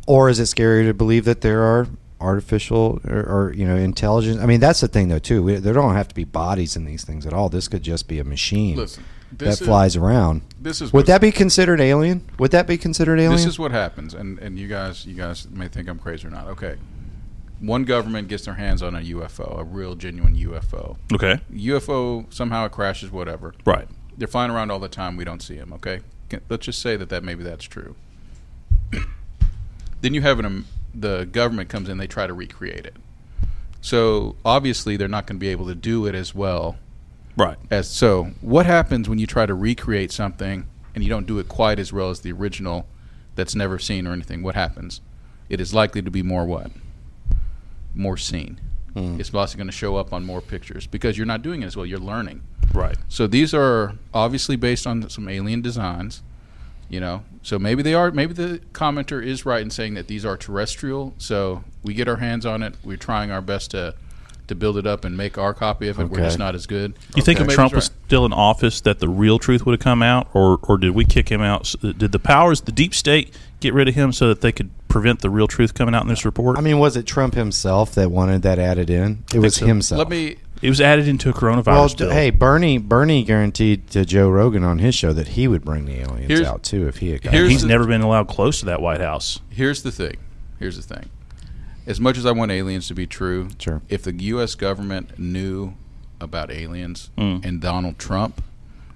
or 0.06 0.28
is 0.28 0.38
it 0.38 0.46
scary 0.46 0.84
to 0.86 0.94
believe 0.94 1.24
that 1.24 1.40
there 1.40 1.62
are 1.62 1.86
artificial 2.20 3.00
or, 3.08 3.18
or 3.18 3.52
you 3.54 3.66
know 3.66 3.76
intelligence? 3.76 4.40
I 4.40 4.46
mean, 4.46 4.60
that's 4.60 4.80
the 4.80 4.88
thing 4.88 5.08
though 5.08 5.18
too. 5.18 5.42
We, 5.42 5.54
there 5.56 5.72
don't 5.72 5.94
have 5.94 6.08
to 6.08 6.14
be 6.14 6.24
bodies 6.24 6.76
in 6.76 6.84
these 6.84 7.04
things 7.04 7.26
at 7.26 7.32
all. 7.32 7.48
This 7.48 7.68
could 7.68 7.82
just 7.82 8.08
be 8.08 8.18
a 8.18 8.24
machine 8.24 8.76
Listen, 8.76 9.04
that 9.32 9.58
flies 9.58 9.96
around. 9.96 10.42
This 10.60 10.80
is 10.80 10.92
Would 10.92 11.06
that 11.06 11.20
be 11.20 11.32
considered 11.32 11.80
alien? 11.80 12.28
Would 12.38 12.50
that 12.50 12.66
be 12.66 12.76
considered 12.76 13.18
alien? 13.18 13.32
This 13.32 13.46
is 13.46 13.58
what 13.58 13.72
happens, 13.72 14.14
and 14.14 14.38
and 14.38 14.58
you 14.58 14.68
guys 14.68 15.06
you 15.06 15.14
guys 15.14 15.48
may 15.48 15.68
think 15.68 15.88
I'm 15.88 15.98
crazy 15.98 16.26
or 16.26 16.30
not. 16.30 16.46
Okay, 16.48 16.76
one 17.60 17.84
government 17.84 18.28
gets 18.28 18.44
their 18.44 18.54
hands 18.54 18.82
on 18.82 18.94
a 18.94 19.00
UFO, 19.00 19.58
a 19.58 19.64
real 19.64 19.94
genuine 19.94 20.36
UFO. 20.36 20.96
Okay, 21.12 21.40
UFO 21.52 22.32
somehow 22.32 22.66
it 22.66 22.72
crashes, 22.72 23.10
whatever. 23.10 23.54
right. 23.64 23.88
They're 24.18 24.28
flying 24.28 24.50
around 24.50 24.70
all 24.70 24.80
the 24.80 24.88
time. 24.88 25.16
We 25.16 25.24
don't 25.24 25.40
see 25.40 25.56
them. 25.56 25.72
Okay, 25.72 26.00
Can- 26.00 26.04
let's 26.48 26.66
just 26.66 26.80
say 26.80 26.96
that 26.96 27.08
that 27.08 27.22
maybe 27.24 27.42
that's 27.42 27.64
true. 27.64 27.94
then 30.00 30.14
you 30.14 30.22
have 30.22 30.38
an 30.38 30.44
um, 30.46 30.66
the 30.94 31.24
government 31.26 31.68
comes 31.68 31.88
in. 31.88 31.98
They 31.98 32.06
try 32.06 32.26
to 32.26 32.34
recreate 32.34 32.86
it. 32.86 32.96
So 33.80 34.36
obviously 34.44 34.96
they're 34.96 35.08
not 35.08 35.26
going 35.26 35.36
to 35.36 35.40
be 35.40 35.48
able 35.48 35.66
to 35.66 35.74
do 35.74 36.06
it 36.06 36.14
as 36.14 36.34
well 36.34 36.76
Right. 37.36 37.56
as 37.70 37.88
so. 37.88 38.32
What 38.40 38.66
happens 38.66 39.08
when 39.08 39.18
you 39.18 39.26
try 39.26 39.46
to 39.46 39.54
recreate 39.54 40.12
something 40.12 40.66
and 40.94 41.04
you 41.04 41.08
don't 41.08 41.26
do 41.26 41.38
it 41.38 41.48
quite 41.48 41.78
as 41.78 41.92
well 41.92 42.10
as 42.10 42.20
the 42.20 42.32
original 42.32 42.86
that's 43.36 43.54
never 43.54 43.78
seen 43.78 44.06
or 44.06 44.12
anything? 44.12 44.42
What 44.42 44.54
happens? 44.54 45.00
It 45.48 45.60
is 45.60 45.72
likely 45.72 46.02
to 46.02 46.10
be 46.10 46.22
more 46.22 46.44
what? 46.44 46.70
More 47.94 48.16
seen. 48.16 48.60
It's 48.94 49.32
also 49.32 49.56
going 49.56 49.68
to 49.68 49.72
show 49.72 49.96
up 49.96 50.12
on 50.12 50.24
more 50.24 50.40
pictures 50.40 50.86
because 50.86 51.16
you're 51.16 51.26
not 51.26 51.42
doing 51.42 51.62
it 51.62 51.66
as 51.66 51.76
well. 51.76 51.86
You're 51.86 51.98
learning. 51.98 52.42
Right. 52.72 52.96
So 53.08 53.26
these 53.26 53.54
are 53.54 53.94
obviously 54.12 54.56
based 54.56 54.86
on 54.86 55.08
some 55.08 55.28
alien 55.28 55.60
designs, 55.60 56.22
you 56.88 57.00
know. 57.00 57.24
So 57.42 57.58
maybe 57.58 57.82
they 57.82 57.94
are. 57.94 58.10
Maybe 58.10 58.34
the 58.34 58.60
commenter 58.72 59.24
is 59.24 59.46
right 59.46 59.62
in 59.62 59.70
saying 59.70 59.94
that 59.94 60.08
these 60.08 60.24
are 60.24 60.36
terrestrial. 60.36 61.14
So 61.18 61.64
we 61.82 61.94
get 61.94 62.08
our 62.08 62.16
hands 62.16 62.44
on 62.44 62.62
it. 62.62 62.74
We're 62.84 62.96
trying 62.96 63.30
our 63.30 63.40
best 63.40 63.72
to 63.72 63.94
to 64.48 64.54
build 64.56 64.76
it 64.76 64.86
up 64.86 65.04
and 65.04 65.16
make 65.16 65.38
our 65.38 65.54
copy 65.54 65.86
of 65.86 66.00
it. 66.00 66.10
We're 66.10 66.18
just 66.18 66.38
not 66.38 66.56
as 66.56 66.66
good. 66.66 66.98
You 67.14 67.22
think 67.22 67.38
if 67.38 67.46
Trump 67.48 67.70
he's 67.70 67.76
was 67.76 67.90
right. 67.90 68.06
still 68.06 68.26
in 68.26 68.32
office, 68.32 68.80
that 68.80 68.98
the 68.98 69.08
real 69.08 69.38
truth 69.38 69.64
would 69.64 69.72
have 69.72 69.80
come 69.80 70.02
out, 70.02 70.28
or 70.34 70.58
or 70.64 70.76
did 70.76 70.90
we 70.90 71.04
kick 71.04 71.28
him 71.30 71.40
out? 71.40 71.72
Did 71.80 72.12
the 72.12 72.18
powers, 72.18 72.62
the 72.62 72.72
deep 72.72 72.92
state, 72.92 73.32
get 73.60 73.72
rid 73.72 73.88
of 73.88 73.94
him 73.94 74.12
so 74.12 74.28
that 74.28 74.40
they 74.40 74.50
could 74.50 74.70
prevent 74.90 75.20
the 75.20 75.30
real 75.30 75.46
truth 75.46 75.72
coming 75.72 75.94
out 75.94 76.02
in 76.02 76.08
this 76.08 76.24
report? 76.24 76.58
I 76.58 76.60
mean, 76.60 76.78
was 76.78 76.96
it 76.96 77.06
Trump 77.06 77.34
himself 77.34 77.94
that 77.94 78.10
wanted 78.10 78.42
that 78.42 78.58
added 78.58 78.90
in? 78.90 79.24
It 79.34 79.38
was 79.38 79.54
so. 79.56 79.66
himself. 79.66 79.98
Let 80.00 80.08
me 80.10 80.36
It 80.60 80.68
was 80.68 80.80
added 80.80 81.08
into 81.08 81.30
a 81.30 81.32
coronavirus 81.32 81.66
Well, 81.66 81.88
bill. 81.96 82.10
hey, 82.10 82.28
Bernie 82.30 82.76
Bernie 82.76 83.22
guaranteed 83.24 83.88
to 83.92 84.04
Joe 84.04 84.28
Rogan 84.28 84.62
on 84.64 84.78
his 84.80 84.94
show 84.94 85.12
that 85.14 85.28
he 85.28 85.48
would 85.48 85.64
bring 85.64 85.86
the 85.86 86.00
aliens 86.00 86.28
Here's- 86.28 86.46
out 86.46 86.62
too 86.62 86.86
if 86.86 86.98
he 86.98 87.10
had 87.12 87.22
got 87.22 87.32
he's 87.32 87.62
the- 87.62 87.68
never 87.68 87.86
been 87.86 88.02
allowed 88.02 88.28
close 88.28 88.60
to 88.60 88.66
that 88.66 88.82
White 88.82 89.00
House. 89.00 89.40
Here's 89.48 89.82
the 89.82 89.90
thing. 89.92 90.16
Here's 90.58 90.76
the 90.76 90.82
thing. 90.94 91.08
As 91.86 91.98
much 91.98 92.18
as 92.18 92.26
I 92.26 92.32
want 92.32 92.50
aliens 92.52 92.88
to 92.88 92.94
be 92.94 93.06
true, 93.06 93.48
Sure. 93.58 93.80
if 93.88 94.02
the 94.02 94.12
U.S. 94.12 94.54
government 94.54 95.18
knew 95.18 95.72
about 96.20 96.50
aliens 96.52 97.08
Mm. 97.16 97.42
and 97.44 97.60
Donald 97.60 97.98
Trump 97.98 98.42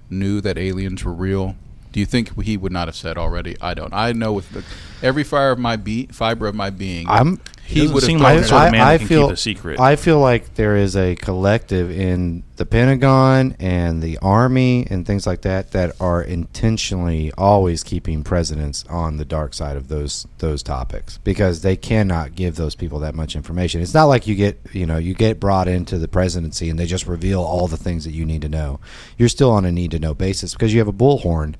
knew 0.09 0.39
that 0.41 0.57
aliens 0.59 1.03
were 1.03 1.11
real, 1.11 1.55
do 1.91 1.99
you 1.99 2.05
think 2.05 2.39
he 2.43 2.55
would 2.57 2.71
not 2.71 2.87
have 2.87 2.95
said 2.95 3.17
already? 3.17 3.55
I 3.59 3.73
don't. 3.73 3.91
I 3.91 4.11
know 4.11 4.31
with 4.33 4.51
the, 4.51 4.63
every 5.05 5.23
fire 5.23 5.51
of 5.51 5.59
my 5.59 5.75
be- 5.75 6.07
fiber 6.07 6.47
of 6.47 6.55
my 6.55 6.69
being, 6.69 7.07
I'm 7.07 7.39
He 7.63 7.81
he 7.81 7.87
would 7.87 8.03
have. 8.03 8.03
seem 8.03 8.19
told 8.19 8.31
like 8.33 8.41
the 8.41 8.47
sort 8.47 8.63
of 8.63 8.71
man 8.71 8.81
that 8.87 8.99
can 8.99 9.07
keep 9.07 9.31
a 9.31 9.37
secret. 9.37 9.79
I 9.79 9.95
feel 9.95 10.19
like 10.19 10.55
there 10.55 10.75
is 10.75 10.97
a 10.97 11.15
collective 11.15 11.91
in 11.91 12.43
the 12.57 12.65
Pentagon 12.65 13.55
and 13.59 14.01
the 14.01 14.17
Army 14.21 14.87
and 14.89 15.05
things 15.05 15.27
like 15.27 15.41
that 15.41 15.71
that 15.71 15.99
are 15.99 16.21
intentionally 16.21 17.31
always 17.37 17.83
keeping 17.83 18.23
presidents 18.23 18.85
on 18.89 19.17
the 19.17 19.25
dark 19.25 19.53
side 19.53 19.77
of 19.77 19.87
those 19.89 20.25
those 20.39 20.63
topics 20.63 21.17
because 21.19 21.61
they 21.61 21.75
cannot 21.75 22.35
give 22.35 22.55
those 22.55 22.75
people 22.75 22.99
that 22.99 23.13
much 23.15 23.35
information. 23.35 23.81
It's 23.81 23.93
not 23.93 24.05
like 24.05 24.25
you 24.27 24.35
get 24.35 24.59
you 24.73 24.85
know 24.85 24.97
you 24.97 25.13
get 25.13 25.39
brought 25.39 25.67
into 25.67 25.97
the 25.97 26.07
presidency 26.07 26.69
and 26.69 26.79
they 26.79 26.85
just 26.85 27.07
reveal 27.07 27.41
all 27.41 27.67
the 27.67 27.77
things 27.77 28.05
that 28.05 28.11
you 28.13 28.25
need 28.25 28.41
to 28.41 28.49
know. 28.49 28.79
You're 29.17 29.29
still 29.29 29.51
on 29.51 29.65
a 29.65 29.71
need 29.71 29.91
to 29.91 29.99
know 29.99 30.13
basis 30.13 30.53
because 30.53 30.73
you 30.73 30.79
have 30.79 30.87
a 30.87 30.93
bullhorn. 30.93 31.55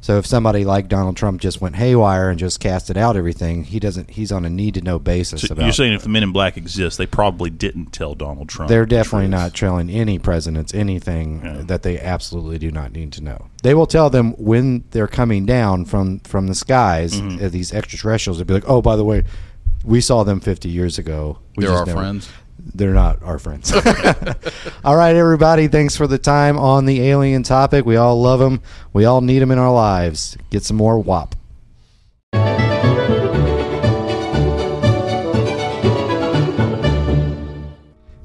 So 0.00 0.16
if 0.18 0.26
somebody 0.26 0.64
like 0.64 0.88
Donald 0.88 1.16
Trump 1.16 1.40
just 1.40 1.60
went 1.60 1.76
haywire 1.76 2.30
and 2.30 2.38
just 2.38 2.60
casted 2.60 2.96
out 2.96 3.16
everything, 3.16 3.64
he 3.64 3.80
doesn't. 3.80 4.10
He's 4.10 4.30
on 4.30 4.44
a 4.44 4.50
need 4.50 4.74
to 4.74 4.80
know 4.80 4.98
basis 4.98 5.42
So 5.42 5.52
about. 5.52 5.64
you're 5.64 5.72
saying 5.72 5.92
if 5.92 6.02
the 6.02 6.08
Men 6.08 6.22
in 6.22 6.32
Black 6.32 6.56
exist, 6.56 6.98
they 6.98 7.06
probably 7.06 7.50
didn't 7.50 7.86
tell 7.92 8.14
Donald 8.14 8.48
Trump. 8.48 8.68
They're 8.68 8.86
definitely 8.86 9.26
truth. 9.28 9.40
not 9.40 9.54
telling 9.54 9.90
any 9.90 10.18
presidents 10.18 10.72
anything 10.72 11.42
Yeah. 11.44 11.62
that 11.66 11.82
they 11.82 11.98
absolutely 11.98 12.58
do 12.58 12.70
not 12.70 12.92
need 12.92 13.12
to 13.14 13.22
know. 13.24 13.46
They 13.62 13.74
will 13.74 13.86
tell 13.86 14.08
them 14.08 14.32
when 14.38 14.84
they're 14.92 15.08
coming 15.08 15.44
down 15.46 15.84
from 15.84 16.20
from 16.20 16.46
the 16.46 16.54
skies. 16.54 17.20
Mm-hmm. 17.20 17.44
uh, 17.44 17.48
these 17.48 17.72
extraterrestrials, 17.74 18.38
they'll 18.38 18.46
be 18.46 18.54
like, 18.54 18.68
"Oh, 18.68 18.80
by 18.80 18.94
the 18.96 19.04
way, 19.04 19.24
we 19.84 20.00
saw 20.00 20.22
them 20.22 20.38
50 20.40 20.68
years 20.68 20.98
ago. 20.98 21.38
We 21.56 21.64
They're 21.64 21.72
just 21.72 21.80
our 21.80 21.86
never-" 21.86 21.98
friends. 22.00 22.28
They're 22.74 22.92
not 22.92 23.22
our 23.22 23.38
friends. 23.38 23.72
all 24.84 24.96
right, 24.96 25.16
everybody. 25.16 25.68
Thanks 25.68 25.96
for 25.96 26.06
the 26.06 26.18
time 26.18 26.58
on 26.58 26.86
the 26.86 27.00
alien 27.02 27.42
topic. 27.42 27.84
We 27.84 27.96
all 27.96 28.20
love 28.20 28.40
them. 28.40 28.60
We 28.92 29.04
all 29.04 29.20
need 29.20 29.40
them 29.40 29.50
in 29.50 29.58
our 29.58 29.72
lives. 29.72 30.36
Get 30.50 30.64
some 30.64 30.76
more 30.76 30.98
WAP. 30.98 31.34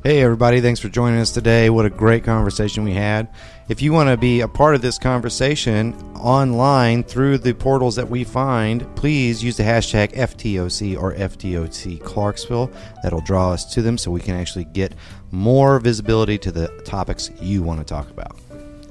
Hey, 0.03 0.21
everybody. 0.21 0.59
Thanks 0.59 0.81
for 0.81 0.89
joining 0.89 1.21
us 1.21 1.31
today. 1.31 1.69
What 1.69 1.85
a 1.85 1.89
great 1.89 2.25
conversation 2.25 2.83
we 2.83 2.91
had. 2.91 3.29
If 3.69 3.81
you 3.81 3.93
want 3.93 4.09
to 4.09 4.17
be 4.17 4.41
a 4.41 4.49
part 4.49 4.75
of 4.75 4.81
this 4.81 4.97
conversation 4.97 5.93
online 6.15 7.05
through 7.05 7.37
the 7.37 7.53
portals 7.53 7.95
that 7.95 8.09
we 8.09 8.25
find, 8.25 8.85
please 8.97 9.41
use 9.41 9.55
the 9.55 9.63
hashtag 9.63 10.11
FTOC 10.11 11.01
or 11.01 11.13
FTOC 11.13 12.03
Clarksville. 12.03 12.69
That'll 13.01 13.21
draw 13.21 13.53
us 13.53 13.63
to 13.75 13.81
them 13.81 13.97
so 13.97 14.11
we 14.11 14.19
can 14.19 14.35
actually 14.35 14.65
get 14.65 14.93
more 15.31 15.79
visibility 15.79 16.37
to 16.39 16.51
the 16.51 16.67
topics 16.83 17.31
you 17.39 17.63
want 17.63 17.79
to 17.79 17.85
talk 17.85 18.09
about. 18.09 18.37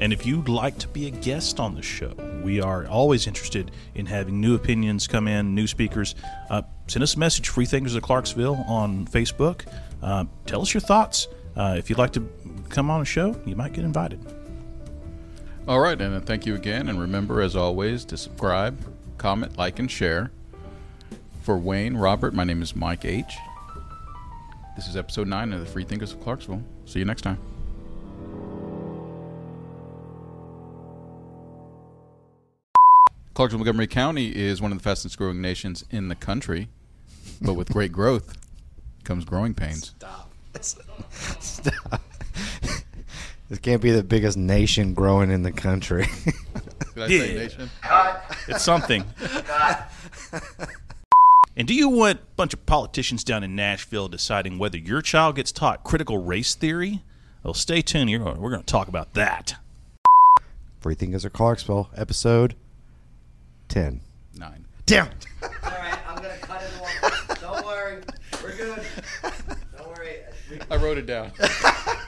And 0.00 0.14
if 0.14 0.24
you'd 0.24 0.48
like 0.48 0.78
to 0.78 0.88
be 0.88 1.08
a 1.08 1.10
guest 1.10 1.60
on 1.60 1.74
the 1.74 1.82
show, 1.82 2.14
we 2.42 2.62
are 2.62 2.86
always 2.86 3.26
interested 3.26 3.70
in 3.94 4.06
having 4.06 4.40
new 4.40 4.54
opinions 4.54 5.06
come 5.06 5.28
in, 5.28 5.54
new 5.54 5.66
speakers. 5.66 6.14
Uh, 6.48 6.62
send 6.86 7.02
us 7.02 7.16
a 7.16 7.18
message, 7.18 7.50
Free 7.50 7.66
Thinkers 7.66 7.94
of 7.96 8.02
Clarksville, 8.02 8.64
on 8.66 9.04
Facebook. 9.06 9.66
Uh, 10.02 10.24
tell 10.46 10.62
us 10.62 10.74
your 10.74 10.80
thoughts. 10.80 11.28
Uh, 11.56 11.76
if 11.78 11.88
you'd 11.88 11.98
like 11.98 12.12
to 12.12 12.28
come 12.68 12.90
on 12.90 13.02
a 13.02 13.04
show, 13.04 13.40
you 13.46 13.54
might 13.54 13.72
get 13.72 13.84
invited. 13.84 14.20
All 15.68 15.78
right, 15.78 16.00
and 16.00 16.24
thank 16.26 16.44
you 16.44 16.54
again. 16.56 16.88
And 16.88 17.00
remember, 17.00 17.40
as 17.40 17.54
always, 17.54 18.04
to 18.06 18.16
subscribe, 18.16 18.76
comment, 19.16 19.56
like, 19.56 19.78
and 19.78 19.90
share. 19.90 20.32
For 21.42 21.56
Wayne, 21.56 21.96
Robert, 21.96 22.34
my 22.34 22.44
name 22.44 22.62
is 22.62 22.74
Mike 22.74 23.04
H. 23.04 23.36
This 24.76 24.88
is 24.88 24.96
episode 24.96 25.28
9 25.28 25.52
of 25.52 25.60
the 25.60 25.66
Free 25.66 25.84
Thinkers 25.84 26.12
of 26.12 26.20
Clarksville. 26.20 26.62
See 26.86 26.98
you 26.98 27.04
next 27.04 27.22
time. 27.22 27.38
Clarksville, 33.34 33.58
Montgomery 33.58 33.86
County 33.86 34.34
is 34.34 34.60
one 34.60 34.72
of 34.72 34.78
the 34.78 34.82
fastest 34.84 35.16
growing 35.16 35.40
nations 35.40 35.84
in 35.90 36.08
the 36.08 36.14
country, 36.14 36.68
but 37.40 37.54
with 37.54 37.70
great 37.70 37.92
growth 37.92 38.36
comes 39.04 39.24
growing 39.24 39.54
pains. 39.54 39.94
Stop. 39.98 40.32
Stop. 40.60 42.00
this 43.48 43.58
can't 43.60 43.82
be 43.82 43.90
the 43.90 44.02
biggest 44.02 44.36
nation 44.36 44.94
growing 44.94 45.30
in 45.30 45.42
the 45.42 45.52
country. 45.52 46.06
Did 46.94 47.02
I 47.04 47.08
say 47.08 47.34
Yeah. 47.34 47.38
nation? 47.42 47.70
It's 48.48 48.62
something. 48.62 49.04
Cut. 49.18 49.90
and 51.56 51.66
do 51.66 51.74
you 51.74 51.88
want 51.88 52.18
a 52.18 52.22
bunch 52.36 52.52
of 52.54 52.64
politicians 52.66 53.24
down 53.24 53.42
in 53.42 53.56
Nashville 53.56 54.08
deciding 54.08 54.58
whether 54.58 54.76
your 54.78 55.00
child 55.02 55.36
gets 55.36 55.52
taught 55.52 55.84
critical 55.84 56.18
race 56.18 56.54
theory? 56.54 57.02
Well, 57.42 57.54
stay 57.54 57.80
tuned 57.82 58.08
here. 58.10 58.22
We're 58.22 58.50
going 58.50 58.60
to 58.62 58.66
talk 58.66 58.88
about 58.88 59.14
that. 59.14 59.56
Free 60.80 60.94
Thinkers 60.94 61.24
of 61.24 61.32
Clarksville, 61.32 61.90
episode 61.96 62.54
10. 63.68 64.00
Nine. 64.36 64.66
Damn. 64.86 65.06
All 65.42 65.48
right, 65.62 65.98
I'm 66.08 66.16
gonna 66.16 66.36
cut 66.38 66.62
it 66.62 66.70
off. 66.80 67.40
Don't 67.40 67.64
worry, 67.64 67.98
we're 68.42 68.56
good. 68.56 68.82
Don't 69.76 69.88
worry. 69.88 70.16
I 70.72 70.76
wrote 70.76 70.96
it 70.96 71.04
down. 71.04 71.32